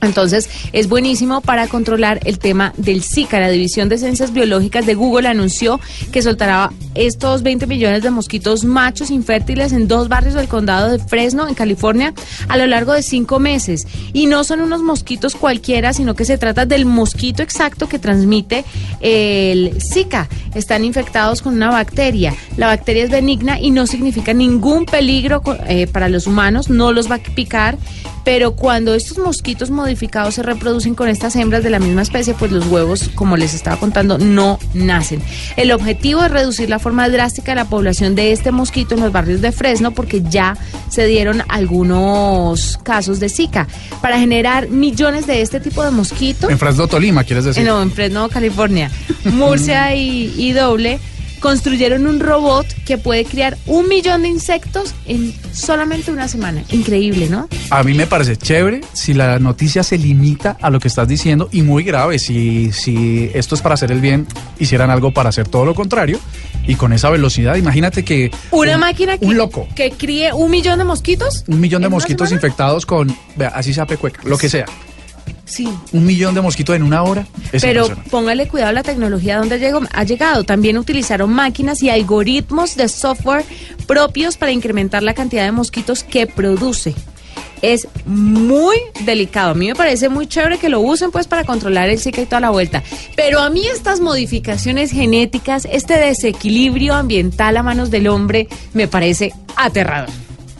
Entonces, 0.00 0.48
es 0.72 0.88
buenísimo 0.88 1.40
para 1.40 1.66
controlar 1.66 2.20
el 2.24 2.38
tema 2.38 2.72
del 2.76 3.02
Zika. 3.02 3.40
La 3.40 3.48
División 3.48 3.88
de 3.88 3.98
Ciencias 3.98 4.32
Biológicas 4.32 4.86
de 4.86 4.94
Google 4.94 5.26
anunció 5.26 5.80
que 6.12 6.22
soltará 6.22 6.70
estos 6.98 7.42
20 7.42 7.66
millones 7.66 8.02
de 8.02 8.10
mosquitos 8.10 8.64
machos 8.64 9.10
infértiles 9.10 9.72
en 9.72 9.86
dos 9.86 10.08
barrios 10.08 10.34
del 10.34 10.48
condado 10.48 10.90
de 10.90 10.98
Fresno, 10.98 11.48
en 11.48 11.54
California, 11.54 12.12
a 12.48 12.56
lo 12.56 12.66
largo 12.66 12.92
de 12.92 13.02
cinco 13.02 13.38
meses. 13.38 13.86
Y 14.12 14.26
no 14.26 14.42
son 14.42 14.60
unos 14.60 14.82
mosquitos 14.82 15.36
cualquiera, 15.36 15.92
sino 15.92 16.14
que 16.14 16.24
se 16.24 16.38
trata 16.38 16.66
del 16.66 16.86
mosquito 16.86 17.42
exacto 17.42 17.88
que 17.88 17.98
transmite 17.98 18.64
el 19.00 19.78
Zika. 19.80 20.28
Están 20.54 20.84
infectados 20.84 21.42
con 21.42 21.54
una 21.54 21.70
bacteria. 21.70 22.34
La 22.56 22.66
bacteria 22.66 23.04
es 23.04 23.10
benigna 23.10 23.60
y 23.60 23.70
no 23.70 23.86
significa 23.86 24.32
ningún 24.32 24.84
peligro 24.84 25.42
eh, 25.68 25.86
para 25.86 26.08
los 26.08 26.26
humanos, 26.26 26.68
no 26.68 26.92
los 26.92 27.10
va 27.10 27.16
a 27.16 27.18
picar. 27.18 27.78
Pero 28.24 28.56
cuando 28.56 28.94
estos 28.94 29.16
mosquitos 29.16 29.70
modificados 29.70 30.34
se 30.34 30.42
reproducen 30.42 30.94
con 30.94 31.08
estas 31.08 31.34
hembras 31.34 31.62
de 31.62 31.70
la 31.70 31.78
misma 31.78 32.02
especie, 32.02 32.34
pues 32.34 32.52
los 32.52 32.66
huevos, 32.66 33.08
como 33.14 33.38
les 33.38 33.54
estaba 33.54 33.78
contando, 33.78 34.18
no 34.18 34.58
nacen. 34.74 35.22
El 35.56 35.72
objetivo 35.72 36.22
es 36.22 36.30
reducir 36.30 36.68
la 36.68 36.78
forma 36.88 37.10
drástica 37.10 37.54
la 37.54 37.66
población 37.66 38.14
de 38.14 38.32
este 38.32 38.50
mosquito 38.50 38.94
en 38.94 39.02
los 39.02 39.12
barrios 39.12 39.42
de 39.42 39.52
Fresno, 39.52 39.90
porque 39.90 40.22
ya 40.22 40.56
se 40.88 41.04
dieron 41.04 41.42
algunos 41.48 42.78
casos 42.82 43.20
de 43.20 43.28
Zika. 43.28 43.66
Para 44.00 44.18
generar 44.18 44.70
millones 44.70 45.26
de 45.26 45.42
este 45.42 45.60
tipo 45.60 45.84
de 45.84 45.90
mosquitos, 45.90 46.50
En 46.50 46.58
Fresno, 46.58 46.88
Tolima, 46.88 47.24
¿quieres 47.24 47.44
decir? 47.44 47.62
no, 47.66 47.82
en 47.82 47.92
Fresno, 47.92 48.30
California, 48.30 48.90
Murcia 49.24 49.94
y, 49.94 50.32
y 50.38 50.52
Doble 50.52 50.98
construyeron 51.38 52.06
un 52.06 52.20
robot 52.20 52.66
que 52.84 52.98
puede 52.98 53.24
criar 53.24 53.56
un 53.66 53.88
millón 53.88 54.22
de 54.22 54.28
insectos 54.28 54.94
en 55.06 55.34
solamente 55.52 56.10
una 56.10 56.28
semana. 56.28 56.62
Increíble, 56.70 57.28
¿no? 57.28 57.48
A 57.70 57.82
mí 57.82 57.94
me 57.94 58.06
parece 58.06 58.36
chévere 58.36 58.80
si 58.92 59.14
la 59.14 59.38
noticia 59.38 59.82
se 59.82 59.98
limita 59.98 60.56
a 60.60 60.70
lo 60.70 60.80
que 60.80 60.88
estás 60.88 61.08
diciendo 61.08 61.48
y 61.52 61.62
muy 61.62 61.84
grave 61.84 62.18
si, 62.18 62.72
si 62.72 63.30
esto 63.34 63.54
es 63.54 63.60
para 63.60 63.74
hacer 63.74 63.92
el 63.92 64.00
bien, 64.00 64.26
hicieran 64.58 64.90
algo 64.90 65.12
para 65.12 65.28
hacer 65.28 65.48
todo 65.48 65.64
lo 65.64 65.74
contrario 65.74 66.18
y 66.66 66.74
con 66.74 66.92
esa 66.92 67.10
velocidad. 67.10 67.56
Imagínate 67.56 68.04
que 68.04 68.30
Una 68.50 68.74
un, 68.74 68.80
máquina 68.80 69.18
que, 69.18 69.26
un 69.26 69.36
loco, 69.36 69.66
que 69.74 69.90
críe 69.90 70.32
un 70.32 70.50
millón 70.50 70.78
de 70.78 70.84
mosquitos. 70.84 71.44
un 71.48 71.60
millón 71.60 71.82
de 71.82 71.86
¿En 71.86 71.92
una 71.92 71.96
mosquitos 71.96 72.32
infectados 72.32 72.86
con, 72.86 73.14
vea, 73.36 73.48
así 73.48 73.72
sea 73.72 73.86
pecueca, 73.86 74.20
lo 74.24 74.38
que 74.38 74.48
sea, 74.48 74.66
Sí. 75.44 75.68
un 75.92 76.04
millón 76.06 76.34
de 76.34 76.40
mosquitos 76.40 76.76
en 76.76 76.82
una 76.82 77.02
hora. 77.02 77.26
Es 77.52 77.62
Pero 77.62 77.80
impresionante. 77.82 78.10
póngale 78.10 78.48
cuidado 78.48 78.70
a 78.70 78.72
la 78.74 78.82
tecnología 78.82 79.38
donde 79.38 79.58
llegó, 79.58 79.80
ha 79.92 80.04
llegado. 80.04 80.44
También 80.44 80.78
utilizaron 80.78 81.32
máquinas 81.32 81.82
y 81.82 81.90
algoritmos 81.90 82.76
de 82.76 82.88
software 82.88 83.44
propios 83.86 84.36
para 84.36 84.52
incrementar 84.52 85.02
la 85.02 85.14
cantidad 85.14 85.44
de 85.44 85.52
mosquitos 85.52 86.02
que 86.04 86.26
produce. 86.26 86.94
es 87.60 87.88
muy 88.06 88.76
delicado. 89.04 89.50
A 89.50 89.54
mí 89.54 89.66
me 89.66 89.74
parece 89.74 90.08
muy 90.08 90.28
chévere 90.28 90.58
que 90.58 90.68
lo 90.68 90.78
usen 90.80 91.10
pues 91.10 91.26
para 91.26 91.42
controlar 91.42 91.88
el 91.90 91.98
Zika 91.98 92.20
y 92.20 92.26
toda 92.26 92.38
la 92.38 92.50
vuelta. 92.50 92.84
Pero 93.16 93.40
a 93.40 93.50
mí 93.50 93.66
estas 93.66 93.98
modificaciones 93.98 94.92
genéticas, 94.92 95.66
este 95.72 95.94
desequilibrio 95.98 96.94
ambiental 96.94 97.56
a 97.56 97.64
manos 97.64 97.90
del 97.90 98.06
hombre, 98.06 98.46
me 98.74 98.86
parece 98.86 99.32
aterrador. 99.56 100.08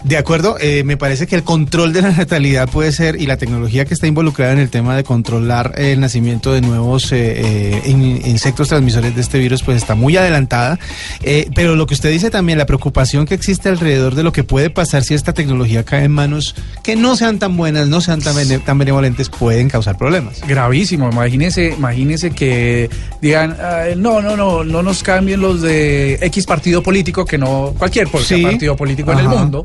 De 0.05 0.17
acuerdo, 0.17 0.57
eh, 0.61 0.85
me 0.85 0.97
parece 0.97 1.27
que 1.27 1.35
el 1.35 1.43
control 1.43 1.93
de 1.93 2.01
la 2.03 2.11
natalidad 2.13 2.69
puede 2.71 2.93
ser, 2.93 3.21
y 3.21 3.27
la 3.27 3.37
tecnología 3.37 3.85
que 3.85 3.95
está 3.95 4.07
involucrada 4.07 4.53
en 4.53 4.59
el 4.61 4.71
tema 4.71 4.97
de 4.97 5.03
controlar 5.05 5.75
el 5.77 6.01
nacimiento 6.01 6.53
de 6.53 6.61
nuevos 6.61 7.11
eh, 7.13 7.35
eh, 7.77 7.83
in- 7.85 8.23
insectos 8.25 8.69
transmisores 8.69 9.15
de 9.15 9.21
este 9.21 9.39
virus, 9.39 9.63
pues 9.65 9.77
está 9.77 9.97
muy 9.97 10.17
adelantada. 10.17 10.79
Eh, 11.23 11.51
pero 11.55 11.75
lo 11.77 11.87
que 11.87 11.95
usted 11.95 12.11
dice 12.11 12.31
también, 12.31 12.59
la 12.59 12.65
preocupación 12.65 13.27
que 13.27 13.35
existe 13.35 13.69
alrededor 13.69 14.15
de 14.15 14.23
lo 14.23 14.33
que 14.33 14.45
puede 14.45 14.71
pasar 14.71 15.03
si 15.03 15.15
esta 15.15 15.35
tecnología 15.35 15.85
cae 15.85 16.05
en 16.05 16.13
manos 16.13 16.55
que 16.85 16.95
no 16.97 17.17
sean 17.17 17.39
tan 17.41 17.57
buenas, 17.57 17.89
no 17.89 18.01
sean 18.01 18.21
tan, 18.21 18.37
bene- 18.37 18.61
tan 18.61 18.79
benevolentes, 18.79 19.29
pueden 19.29 19.69
causar 19.69 19.99
problemas. 19.99 20.41
Gravísimo, 20.47 21.11
imagínese, 21.11 21.75
imagínese 21.77 22.31
que 22.31 22.89
digan, 23.21 23.57
"Ah, 23.61 23.85
no, 23.97 24.23
no, 24.23 24.37
no, 24.37 24.63
no 24.65 24.83
nos 24.83 25.03
cambien 25.03 25.41
los 25.41 25.61
de 25.61 26.15
X 26.23 26.47
partido 26.47 26.83
político, 26.85 27.25
que 27.27 27.37
no, 27.37 27.75
cualquier 27.77 28.09
Sí. 28.25 28.43
partido 28.43 28.77
político 28.77 29.13
en 29.13 29.19
el 29.19 29.29
mundo. 29.29 29.63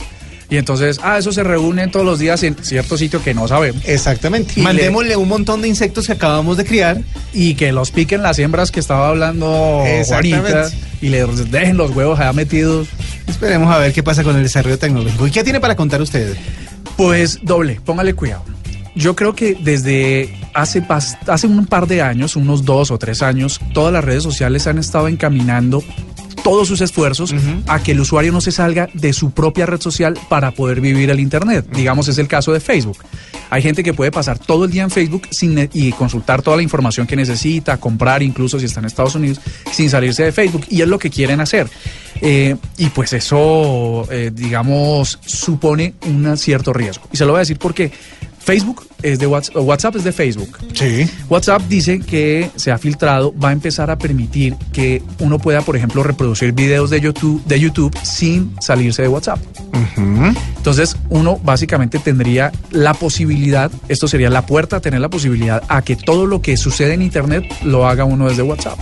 Y 0.53 0.57
entonces, 0.57 0.99
ah, 1.01 1.17
eso 1.17 1.31
se 1.31 1.41
reúnen 1.43 1.89
todos 1.89 2.05
los 2.05 2.19
días 2.19 2.43
en 2.43 2.55
cierto 2.61 2.95
sitio 2.95 3.23
que 3.23 3.33
no 3.33 3.47
sabemos. 3.47 3.81
Exactamente. 3.85 4.53
Y 4.55 4.57
le- 4.59 4.63
Mandémosle 4.65 5.15
un 5.15 5.27
montón 5.27 5.63
de 5.63 5.67
insectos 5.67 6.05
que 6.05 6.11
acabamos 6.13 6.57
de 6.57 6.63
criar. 6.63 7.01
Y 7.33 7.55
que 7.55 7.71
los 7.71 7.89
piquen 7.89 8.21
las 8.21 8.37
hembras 8.37 8.69
que 8.69 8.79
estaba 8.79 9.09
hablando. 9.09 9.81
Juanita 10.05 10.69
y 11.01 11.09
le 11.09 11.25
dejen 11.25 11.75
los 11.77 11.89
huevos 11.95 12.19
allá 12.19 12.33
metidos. 12.33 12.87
Esperemos 13.25 13.73
a 13.73 13.79
ver 13.79 13.93
qué 13.93 14.03
pasa 14.03 14.23
con 14.23 14.35
el 14.35 14.43
desarrollo 14.43 14.77
tecnológico. 14.77 15.25
¿Y 15.25 15.31
qué 15.31 15.43
tiene 15.43 15.59
para 15.59 15.75
contar 15.75 16.01
usted? 16.03 16.37
Pues 16.97 17.39
doble, 17.41 17.81
póngale 17.83 18.13
cuidado. 18.13 18.43
Yo 18.95 19.15
creo 19.15 19.33
que 19.33 19.57
desde 19.59 20.37
hace, 20.53 20.83
hace 21.27 21.47
un 21.47 21.65
par 21.65 21.87
de 21.87 22.03
años, 22.03 22.35
unos 22.35 22.63
dos 22.63 22.91
o 22.91 22.99
tres 22.99 23.23
años, 23.23 23.59
todas 23.73 23.91
las 23.91 24.03
redes 24.03 24.21
sociales 24.21 24.67
han 24.67 24.77
estado 24.77 25.07
encaminando 25.07 25.83
todos 26.43 26.67
sus 26.67 26.81
esfuerzos 26.81 27.33
a 27.67 27.81
que 27.81 27.93
el 27.93 27.99
usuario 27.99 28.31
no 28.31 28.41
se 28.41 28.51
salga 28.51 28.89
de 28.93 29.13
su 29.13 29.31
propia 29.31 29.65
red 29.65 29.81
social 29.81 30.17
para 30.29 30.51
poder 30.51 30.81
vivir 30.81 31.09
el 31.09 31.19
Internet. 31.19 31.65
Digamos, 31.73 32.07
es 32.07 32.17
el 32.17 32.27
caso 32.27 32.51
de 32.53 32.59
Facebook. 32.59 32.97
Hay 33.49 33.61
gente 33.61 33.83
que 33.83 33.93
puede 33.93 34.11
pasar 34.11 34.39
todo 34.39 34.65
el 34.65 34.71
día 34.71 34.83
en 34.83 34.89
Facebook 34.89 35.27
sin, 35.29 35.69
y 35.73 35.91
consultar 35.93 36.41
toda 36.41 36.57
la 36.57 36.63
información 36.63 37.05
que 37.07 37.15
necesita, 37.15 37.77
comprar 37.77 38.23
incluso 38.23 38.59
si 38.59 38.65
está 38.65 38.79
en 38.79 38.87
Estados 38.87 39.15
Unidos, 39.15 39.39
sin 39.71 39.89
salirse 39.89 40.23
de 40.23 40.31
Facebook. 40.31 40.65
Y 40.69 40.81
es 40.81 40.87
lo 40.87 40.99
que 40.99 41.09
quieren 41.09 41.39
hacer. 41.39 41.69
Eh, 42.21 42.55
y 42.77 42.87
pues 42.87 43.13
eso, 43.13 44.07
eh, 44.11 44.31
digamos, 44.33 45.19
supone 45.25 45.93
un 46.05 46.37
cierto 46.37 46.73
riesgo. 46.73 47.07
Y 47.11 47.17
se 47.17 47.25
lo 47.25 47.31
voy 47.31 47.39
a 47.39 47.41
decir 47.41 47.59
porque 47.59 47.91
Facebook 48.39 48.87
es 49.03 49.19
de 49.19 49.27
WhatsApp, 49.27 49.57
WhatsApp 49.57 49.95
es 49.97 50.03
de 50.03 50.11
Facebook. 50.11 50.57
Sí. 50.73 51.07
WhatsApp 51.29 51.61
dice 51.67 51.99
que 51.99 52.49
se 52.55 52.71
ha 52.71 52.77
filtrado, 52.77 53.33
va 53.37 53.49
a 53.49 53.51
empezar 53.51 53.91
a 53.91 53.97
permitir 53.97 54.55
que 54.71 55.01
uno 55.19 55.39
pueda, 55.39 55.61
por 55.61 55.75
ejemplo, 55.75 56.03
reproducir 56.03 56.53
videos 56.53 56.89
de 56.89 57.01
YouTube, 57.01 57.43
de 57.45 57.59
YouTube 57.59 57.95
sin 58.03 58.53
salirse 58.59 59.01
de 59.01 59.07
WhatsApp. 59.07 59.39
Entonces, 60.57 60.95
uno 61.09 61.39
básicamente 61.43 61.99
tendría 61.99 62.51
la 62.71 62.93
posibilidad, 62.93 63.71
esto 63.89 64.07
sería 64.07 64.29
la 64.29 64.45
puerta 64.45 64.77
a 64.77 64.79
tener 64.79 65.01
la 65.01 65.09
posibilidad 65.09 65.61
a 65.67 65.81
que 65.81 65.95
todo 65.95 66.25
lo 66.25 66.41
que 66.41 66.57
sucede 66.57 66.93
en 66.93 67.01
Internet 67.01 67.43
lo 67.63 67.87
haga 67.87 68.05
uno 68.05 68.29
desde 68.29 68.43
WhatsApp. 68.43 68.79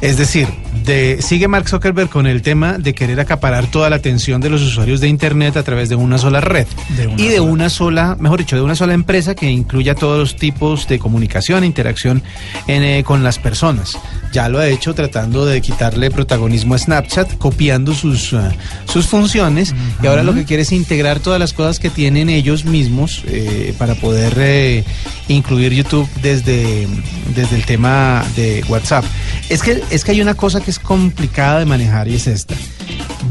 Es 0.00 0.16
decir, 0.16 0.48
de, 0.84 1.18
sigue 1.20 1.46
Mark 1.46 1.68
Zuckerberg 1.68 2.08
con 2.08 2.26
el 2.26 2.42
tema 2.42 2.78
de 2.78 2.94
querer 2.94 3.20
acaparar 3.20 3.66
toda 3.66 3.90
la 3.90 3.96
atención 3.96 4.40
de 4.40 4.48
los 4.50 4.62
usuarios 4.62 5.00
de 5.00 5.08
Internet 5.08 5.56
a 5.56 5.62
través 5.62 5.88
de 5.88 5.96
una 5.96 6.16
sola 6.18 6.40
red. 6.40 6.66
De 6.96 7.06
una 7.06 7.22
y 7.22 7.28
de 7.28 7.40
una 7.40 7.68
sola, 7.68 8.16
mejor 8.18 8.38
dicho, 8.38 8.56
de 8.56 8.62
una 8.62 8.74
sola 8.74 8.94
empresa 8.94 9.34
que 9.34 9.49
incluya 9.50 9.94
todos 9.94 10.18
los 10.18 10.36
tipos 10.36 10.86
de 10.88 10.98
comunicación 10.98 11.64
e 11.64 11.66
interacción 11.66 12.22
en, 12.66 12.82
eh, 12.82 13.04
con 13.04 13.22
las 13.22 13.38
personas. 13.38 13.98
Ya 14.32 14.48
lo 14.48 14.60
ha 14.60 14.68
hecho 14.68 14.94
tratando 14.94 15.44
de 15.44 15.60
quitarle 15.60 16.10
protagonismo 16.10 16.74
a 16.74 16.78
Snapchat, 16.78 17.36
copiando 17.38 17.94
sus, 17.94 18.32
eh, 18.32 18.38
sus 18.86 19.06
funciones. 19.06 19.74
Y 20.02 20.06
ahora 20.06 20.22
lo 20.22 20.34
que 20.34 20.44
quiere 20.44 20.62
es 20.62 20.72
integrar 20.72 21.18
todas 21.18 21.40
las 21.40 21.52
cosas 21.52 21.80
que 21.80 21.90
tienen 21.90 22.28
ellos 22.28 22.64
mismos 22.64 23.22
eh, 23.26 23.74
para 23.76 23.96
poder 23.96 24.34
eh, 24.38 24.84
incluir 25.28 25.72
YouTube 25.72 26.08
desde, 26.22 26.86
desde 27.34 27.56
el 27.56 27.64
tema 27.64 28.24
de 28.36 28.64
WhatsApp. 28.68 29.04
Es 29.48 29.62
que, 29.62 29.82
es 29.90 30.04
que 30.04 30.12
hay 30.12 30.20
una 30.20 30.34
cosa 30.34 30.60
que 30.60 30.70
es 30.70 30.78
complicada 30.78 31.58
de 31.58 31.66
manejar 31.66 32.06
y 32.06 32.14
es 32.14 32.26
esta. 32.28 32.54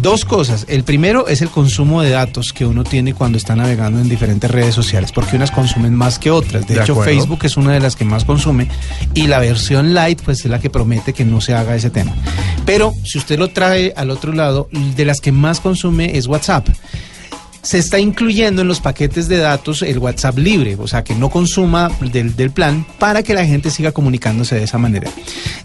Dos 0.02 0.24
cosas. 0.24 0.66
El 0.70 0.84
primero 0.84 1.28
es 1.28 1.42
el 1.42 1.50
consumo 1.50 2.02
de 2.02 2.12
datos 2.12 2.54
que 2.54 2.66
uno 2.66 2.84
tiene 2.84 3.14
cuando 3.14 3.38
está 3.38 3.56
navegando 3.56 4.00
en 4.00 4.08
diferentes 4.08 4.50
redes 4.50 4.74
sociales, 4.74 5.12
porque 5.12 5.36
unas 5.36 5.52
consumen 5.52 5.94
más 5.94 6.20
que 6.20 6.32
otras. 6.32 6.66
De, 6.68 6.76
De 6.76 6.82
hecho, 6.82 6.94
acuerdo. 6.94 7.12
Facebook 7.12 7.40
es 7.44 7.58
una 7.58 7.74
de 7.74 7.82
las 7.82 7.96
que 7.96 8.06
más 8.06 8.24
consume 8.24 8.70
y 9.14 9.28
la 9.28 9.40
versión 9.40 9.94
light 9.94 10.22
pues 10.24 10.40
es 10.40 10.46
la 10.52 10.60
que 10.60 10.70
promete 10.70 11.14
que 11.14 11.26
no 11.26 11.42
se 11.42 11.54
haga 11.54 11.76
ese 11.76 11.90
tema. 11.90 12.14
Pero 12.66 12.94
si 13.04 13.18
usted 13.18 13.38
lo 13.38 13.50
trae 13.50 13.94
al 13.96 14.10
otro 14.10 14.32
lado, 14.32 14.70
de 14.72 15.06
las 15.06 15.20
que 15.20 15.32
más 15.32 15.60
consume 15.60 16.18
es 16.18 16.28
WhatsApp 16.28 16.68
se 17.62 17.78
está 17.78 18.00
incluyendo 18.00 18.62
en 18.62 18.68
los 18.68 18.80
paquetes 18.80 19.28
de 19.28 19.38
datos 19.38 19.82
el 19.82 20.00
WhatsApp 20.00 20.38
libre, 20.38 20.78
o 20.80 20.88
sea, 20.88 21.04
que 21.04 21.16
no 21.16 21.30
consuma 21.30 21.92
del, 22.00 22.36
del 22.36 22.52
plan 22.52 22.86
para 22.98 23.24
que 23.24 23.34
la 23.34 23.46
gente 23.46 23.70
siga 23.70 23.92
comunicándose 23.92 24.56
de 24.56 24.64
esa 24.64 24.78
manera. 24.78 25.10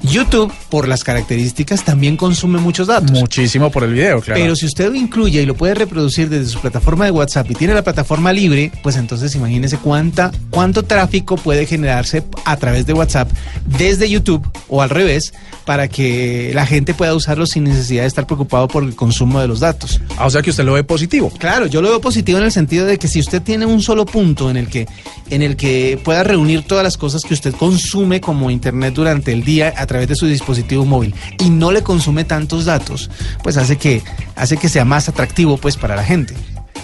YouTube, 0.03 0.53
por 0.69 0.89
las 0.89 1.05
características, 1.05 1.85
también 1.85 2.17
consume 2.17 2.59
muchos 2.59 2.89
datos. 2.89 3.13
Muchísimo 3.13 3.71
por 3.71 3.85
el 3.85 3.93
video, 3.93 4.21
claro. 4.21 4.41
Pero 4.41 4.57
si 4.57 4.67
usted 4.67 4.91
lo 4.91 4.97
incluye 4.97 5.43
y 5.43 5.47
lo 5.47 5.55
puede 5.55 5.75
reproducir 5.75 6.29
desde 6.29 6.51
su 6.51 6.61
plataforma 6.61 7.05
de 7.05 7.11
WhatsApp 7.11 7.51
y 7.51 7.55
tiene 7.55 7.75
la 7.75 7.83
plataforma 7.83 8.33
libre, 8.33 8.73
pues 8.83 8.97
entonces 8.97 9.35
imagínese 9.35 9.79
cuánta, 9.79 10.31
cuánto 10.51 10.83
tráfico 10.83 11.37
puede 11.37 11.67
generarse 11.67 12.25
a 12.45 12.57
través 12.57 12.87
de 12.87 12.93
WhatsApp 12.93 13.31
desde 13.67 14.09
YouTube 14.09 14.47
o 14.69 14.83
al 14.83 14.91
revés 14.91 15.33
para 15.65 15.89
que 15.89 16.53
la 16.55 16.67
gente 16.67 16.95
pueda 16.95 17.15
usarlo 17.15 17.47
sin 17.47 17.65
necesidad 17.65 18.03
de 18.03 18.09
estar 18.09 18.27
preocupado 18.27 18.69
por 18.69 18.83
el 18.85 18.95
consumo 18.95 19.41
de 19.41 19.49
los 19.49 19.61
datos. 19.61 20.01
Ah, 20.17 20.27
o 20.27 20.31
sea 20.31 20.43
que 20.43 20.51
usted 20.51 20.65
lo 20.65 20.75
ve 20.75 20.85
positivo. 20.85 21.33
Claro, 21.39 21.67
yo 21.67 21.81
lo 21.85 21.90
veo 21.90 22.01
positivo 22.01 22.38
en 22.38 22.44
el 22.44 22.51
sentido 22.51 22.87
de 22.87 22.99
que 22.99 23.09
si 23.09 23.20
usted 23.20 23.42
tiene 23.42 23.66
un 23.66 23.83
solo 23.83 24.07
punto 24.07 24.49
en 24.49 24.57
el 24.57 24.68
que 24.68 24.87
en 25.29 25.42
el 25.42 25.55
que 25.55 26.01
pueda 26.03 26.25
reunir 26.25 26.62
todas 26.62 26.83
las 26.83 26.97
cosas 26.97 27.25
que 27.25 27.35
usted 27.35 27.55
consume 27.55 28.23
como 28.23 28.51
internet 28.51 28.94
durante 28.94 29.33
el 29.33 29.44
día 29.44 29.75
a 29.77 29.85
través 29.85 30.09
de 30.09 30.16
su 30.16 30.27
dispositivo 30.27 30.87
móvil 30.87 31.14
y 31.38 31.51
no 31.51 31.73
le 31.73 31.83
consume 31.83 32.25
tantos 32.25 32.64
datos, 32.64 33.11
pues 33.42 33.59
hace 33.59 33.77
que 33.77 34.03
hace 34.35 34.57
que 34.57 34.70
sea 34.70 34.87
más 34.87 35.11
atractivo 35.11 35.59
pues 35.59 35.77
para 35.77 35.94
la 35.94 36.05
gente. 36.05 36.35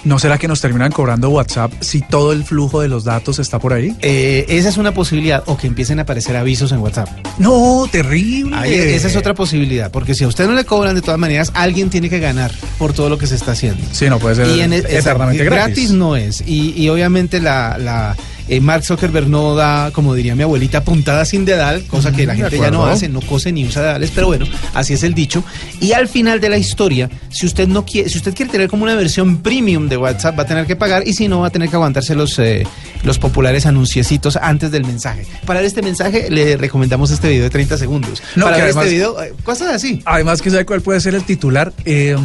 ¿No 0.05 0.19
será 0.19 0.39
que 0.39 0.49
nos 0.49 0.61
terminan 0.63 0.93
cobrando 0.93 1.29
WhatsApp 1.29 1.73
si 1.81 2.01
todo 2.01 2.33
el 2.33 2.43
flujo 2.45 2.81
de 2.81 2.89
los 2.89 3.05
datos 3.05 3.39
está 3.39 3.59
por 3.59 3.75
ahí? 3.75 3.95
Eh, 4.01 4.47
esa 4.49 4.71
es 4.71 4.79
una 4.79 4.93
posibilidad 4.95 5.43
o 5.47 5.57
que 5.59 5.67
empiecen 5.67 5.99
a 5.99 6.03
aparecer 6.03 6.37
avisos 6.37 6.73
en 6.73 6.79
WhatsApp. 6.79 7.09
No, 7.39 7.87
terrible. 7.93 8.95
Esa 8.95 9.09
es 9.09 9.17
otra 9.17 9.35
posibilidad, 9.35 9.91
porque 9.91 10.15
si 10.15 10.25
a 10.25 10.29
usted 10.29 10.47
no 10.47 10.55
le 10.55 10.65
cobran 10.65 10.95
de 10.95 11.03
todas 11.03 11.19
maneras, 11.21 11.51
alguien 11.55 11.91
tiene 11.91 12.09
que 12.09 12.19
ganar 12.19 12.51
por 12.79 12.93
todo 12.95 13.09
lo 13.11 13.19
que 13.19 13.27
se 13.27 13.35
está 13.35 13.53
haciendo. 13.53 13.83
Sí, 13.93 14.09
no 14.09 14.19
puede 14.19 14.37
ser 14.37 14.47
y 14.49 14.61
en, 14.61 14.73
eternamente 14.73 15.43
esa- 15.43 15.55
gratis. 15.55 15.91
no 15.91 16.17
es. 16.17 16.43
Y, 16.47 16.73
y 16.77 16.89
obviamente 16.89 17.41
la, 17.41 17.77
la 17.79 18.17
eh, 18.51 18.61
Mark 18.61 18.85
Zuckerberg 18.85 19.29
no 19.29 19.55
da, 19.55 19.91
como 19.93 20.15
diría 20.15 20.35
mi 20.35 20.43
abuelita, 20.43 20.85
puntada 20.85 21.25
sin 21.25 21.45
dedal, 21.45 21.85
cosa 21.87 22.13
que 22.13 22.27
la 22.27 22.35
de 22.35 22.41
gente 22.43 22.59
ya 22.59 22.71
no 22.71 22.85
hace, 22.85 23.09
no 23.09 23.21
cose 23.21 23.53
ni 23.53 23.65
usa 23.65 23.81
dedales, 23.83 24.11
pero 24.15 24.27
bueno, 24.27 24.45
así 24.75 24.93
es 24.93 25.03
el 25.05 25.15
dicho. 25.15 25.43
Y 25.81 25.93
al 25.93 26.09
final 26.09 26.41
de 26.41 26.49
la 26.49 26.59
historia, 26.59 27.09
si 27.31 27.47
usted 27.47 27.69
no 27.69 27.87
quiere, 27.87 28.09
si 28.11 28.19
usted 28.19 28.35
quiere 28.35 28.51
tener 28.51 28.69
como 28.69 28.83
una 28.83 28.95
versión 28.95 29.39
premium 29.39 29.89
de 29.89 29.97
WhatsApp, 29.97 30.39
va 30.39 30.43
a 30.43 30.47
tener 30.47 30.67
que 30.67 30.77
pagar 30.77 31.07
y 31.07 31.13
si 31.15 31.29
no, 31.29 31.41
va 31.41 31.47
a 31.47 31.51
tener 31.51 31.69
que 31.71 31.77
aguantarse 31.77 32.15
los, 32.15 32.39
eh, 32.39 32.67
los 33.05 33.19
populares 33.19 33.67
anunciecitos 33.67 34.37
antes 34.37 34.71
del 34.71 34.85
mensaje. 34.85 35.25
Para 35.47 35.61
ver 35.61 35.67
este 35.69 35.83
mensaje, 35.83 36.29
le 36.31 36.57
recomendamos 36.57 37.11
este 37.11 37.29
video 37.29 37.45
de 37.45 37.51
30 37.51 37.79
segundos. 37.79 38.23
No, 38.37 38.47
Para 38.47 38.57
ver 38.57 38.65
además- 38.67 38.85
este 38.85 38.95
video, 38.97 39.23
eh, 39.23 39.33
cosas 39.45 39.69
así. 39.69 40.03
Además, 40.05 40.43
que 40.43 40.51
sabe 40.51 40.67
cuál 40.67 40.81
puede 40.81 41.01
ser 41.01 41.15
el 41.15 41.23
titular. 41.25 41.73
Eh, 41.85 42.17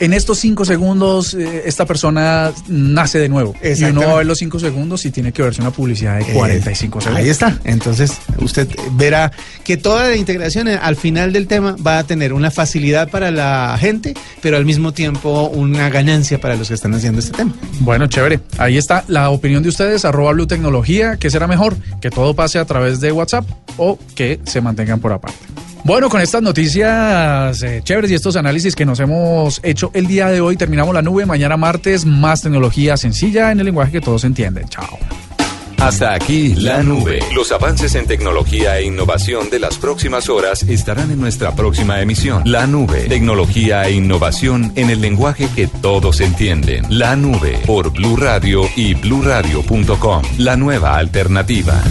en 0.00 0.12
estos 0.14 0.38
cinco 0.38 0.64
segundos, 0.64 1.34
eh, 1.34 1.62
esta 1.66 1.84
persona 1.86 2.50
nace 2.68 3.18
de 3.18 3.28
nuevo. 3.28 3.54
Y 3.62 3.84
uno 3.84 4.00
va 4.00 4.12
a 4.12 4.16
ver 4.16 4.26
los 4.26 4.38
cinco 4.38 4.58
segundos 4.58 5.04
y 5.04 5.10
tiene 5.10 5.32
que 5.32 5.42
verse 5.42 5.60
una 5.60 5.70
publicidad 5.70 6.18
de 6.18 6.24
45 6.32 6.98
Eh, 6.98 7.02
segundos. 7.02 7.22
Ahí 7.24 7.28
está. 7.30 7.58
Entonces, 7.64 8.12
usted 8.38 8.66
verá 8.92 9.30
que 9.62 9.76
toda 9.76 10.08
la 10.08 10.16
integración 10.16 10.68
eh, 10.68 10.78
al 10.80 10.96
final 10.96 11.32
del 11.32 11.46
tema 11.46 11.76
va 11.86 11.98
a 11.98 12.04
tener 12.04 12.32
una 12.32 12.50
facilidad 12.50 13.10
para 13.10 13.30
la 13.30 13.76
gente, 13.78 14.14
pero 14.40 14.56
al 14.56 14.64
mismo 14.64 14.92
tiempo 14.92 15.48
una 15.54 15.88
ganancia 15.90 16.40
para 16.40 16.56
los 16.56 16.68
que 16.68 16.74
están 16.74 16.94
haciendo 16.94 17.20
este 17.20 17.36
tema. 17.36 17.54
Bueno, 17.80 18.06
chévere. 18.06 18.40
Ahí 18.58 18.78
está 18.78 19.04
la 19.08 19.30
opinión 19.30 19.62
de 19.62 19.68
ustedes, 19.68 20.04
arroba 20.04 20.32
Blue 20.32 20.46
Tecnología. 20.46 21.18
¿Qué 21.18 21.28
será 21.30 21.46
mejor? 21.46 21.76
¿Que 22.00 22.10
todo 22.10 22.34
pase 22.34 22.58
a 22.58 22.64
través 22.64 23.00
de 23.00 23.12
WhatsApp 23.12 23.44
o 23.76 23.98
que 24.14 24.40
se 24.44 24.60
mantengan 24.60 24.98
por 25.00 25.12
aparte? 25.12 25.38
Bueno, 25.84 26.08
con 26.08 26.20
estas 26.20 26.42
noticias 26.42 27.62
eh, 27.62 27.80
chéveres 27.82 28.10
y 28.10 28.14
estos 28.14 28.36
análisis 28.36 28.74
que 28.74 28.84
nos 28.84 29.00
hemos 29.00 29.60
hecho 29.62 29.90
el 29.94 30.06
día 30.06 30.28
de 30.28 30.40
hoy, 30.40 30.56
terminamos 30.56 30.94
la 30.94 31.02
nube. 31.02 31.26
Mañana 31.26 31.56
martes, 31.56 32.04
más 32.04 32.42
tecnología 32.42 32.96
sencilla 32.96 33.50
en 33.50 33.60
el 33.60 33.66
lenguaje 33.66 33.92
que 33.92 34.00
todos 34.00 34.24
entienden. 34.24 34.68
Chao. 34.68 34.98
Hasta 35.80 36.12
aquí 36.12 36.54
la 36.56 36.82
nube. 36.82 37.20
Los 37.34 37.52
avances 37.52 37.94
en 37.94 38.06
tecnología 38.06 38.78
e 38.78 38.84
innovación 38.84 39.48
de 39.48 39.58
las 39.58 39.78
próximas 39.78 40.28
horas 40.28 40.62
estarán 40.64 41.10
en 41.10 41.18
nuestra 41.18 41.56
próxima 41.56 42.02
emisión. 42.02 42.42
La 42.44 42.66
nube. 42.66 43.06
Tecnología 43.08 43.84
e 43.84 43.92
innovación 43.92 44.72
en 44.76 44.90
el 44.90 45.00
lenguaje 45.00 45.48
que 45.56 45.68
todos 45.68 46.20
entienden. 46.20 46.84
La 46.90 47.16
nube 47.16 47.58
por 47.66 47.92
Blue 47.92 48.16
Radio 48.16 48.68
y 48.76 48.92
bluradio.com. 48.92 50.22
La 50.36 50.56
nueva 50.56 50.98
alternativa. 50.98 51.82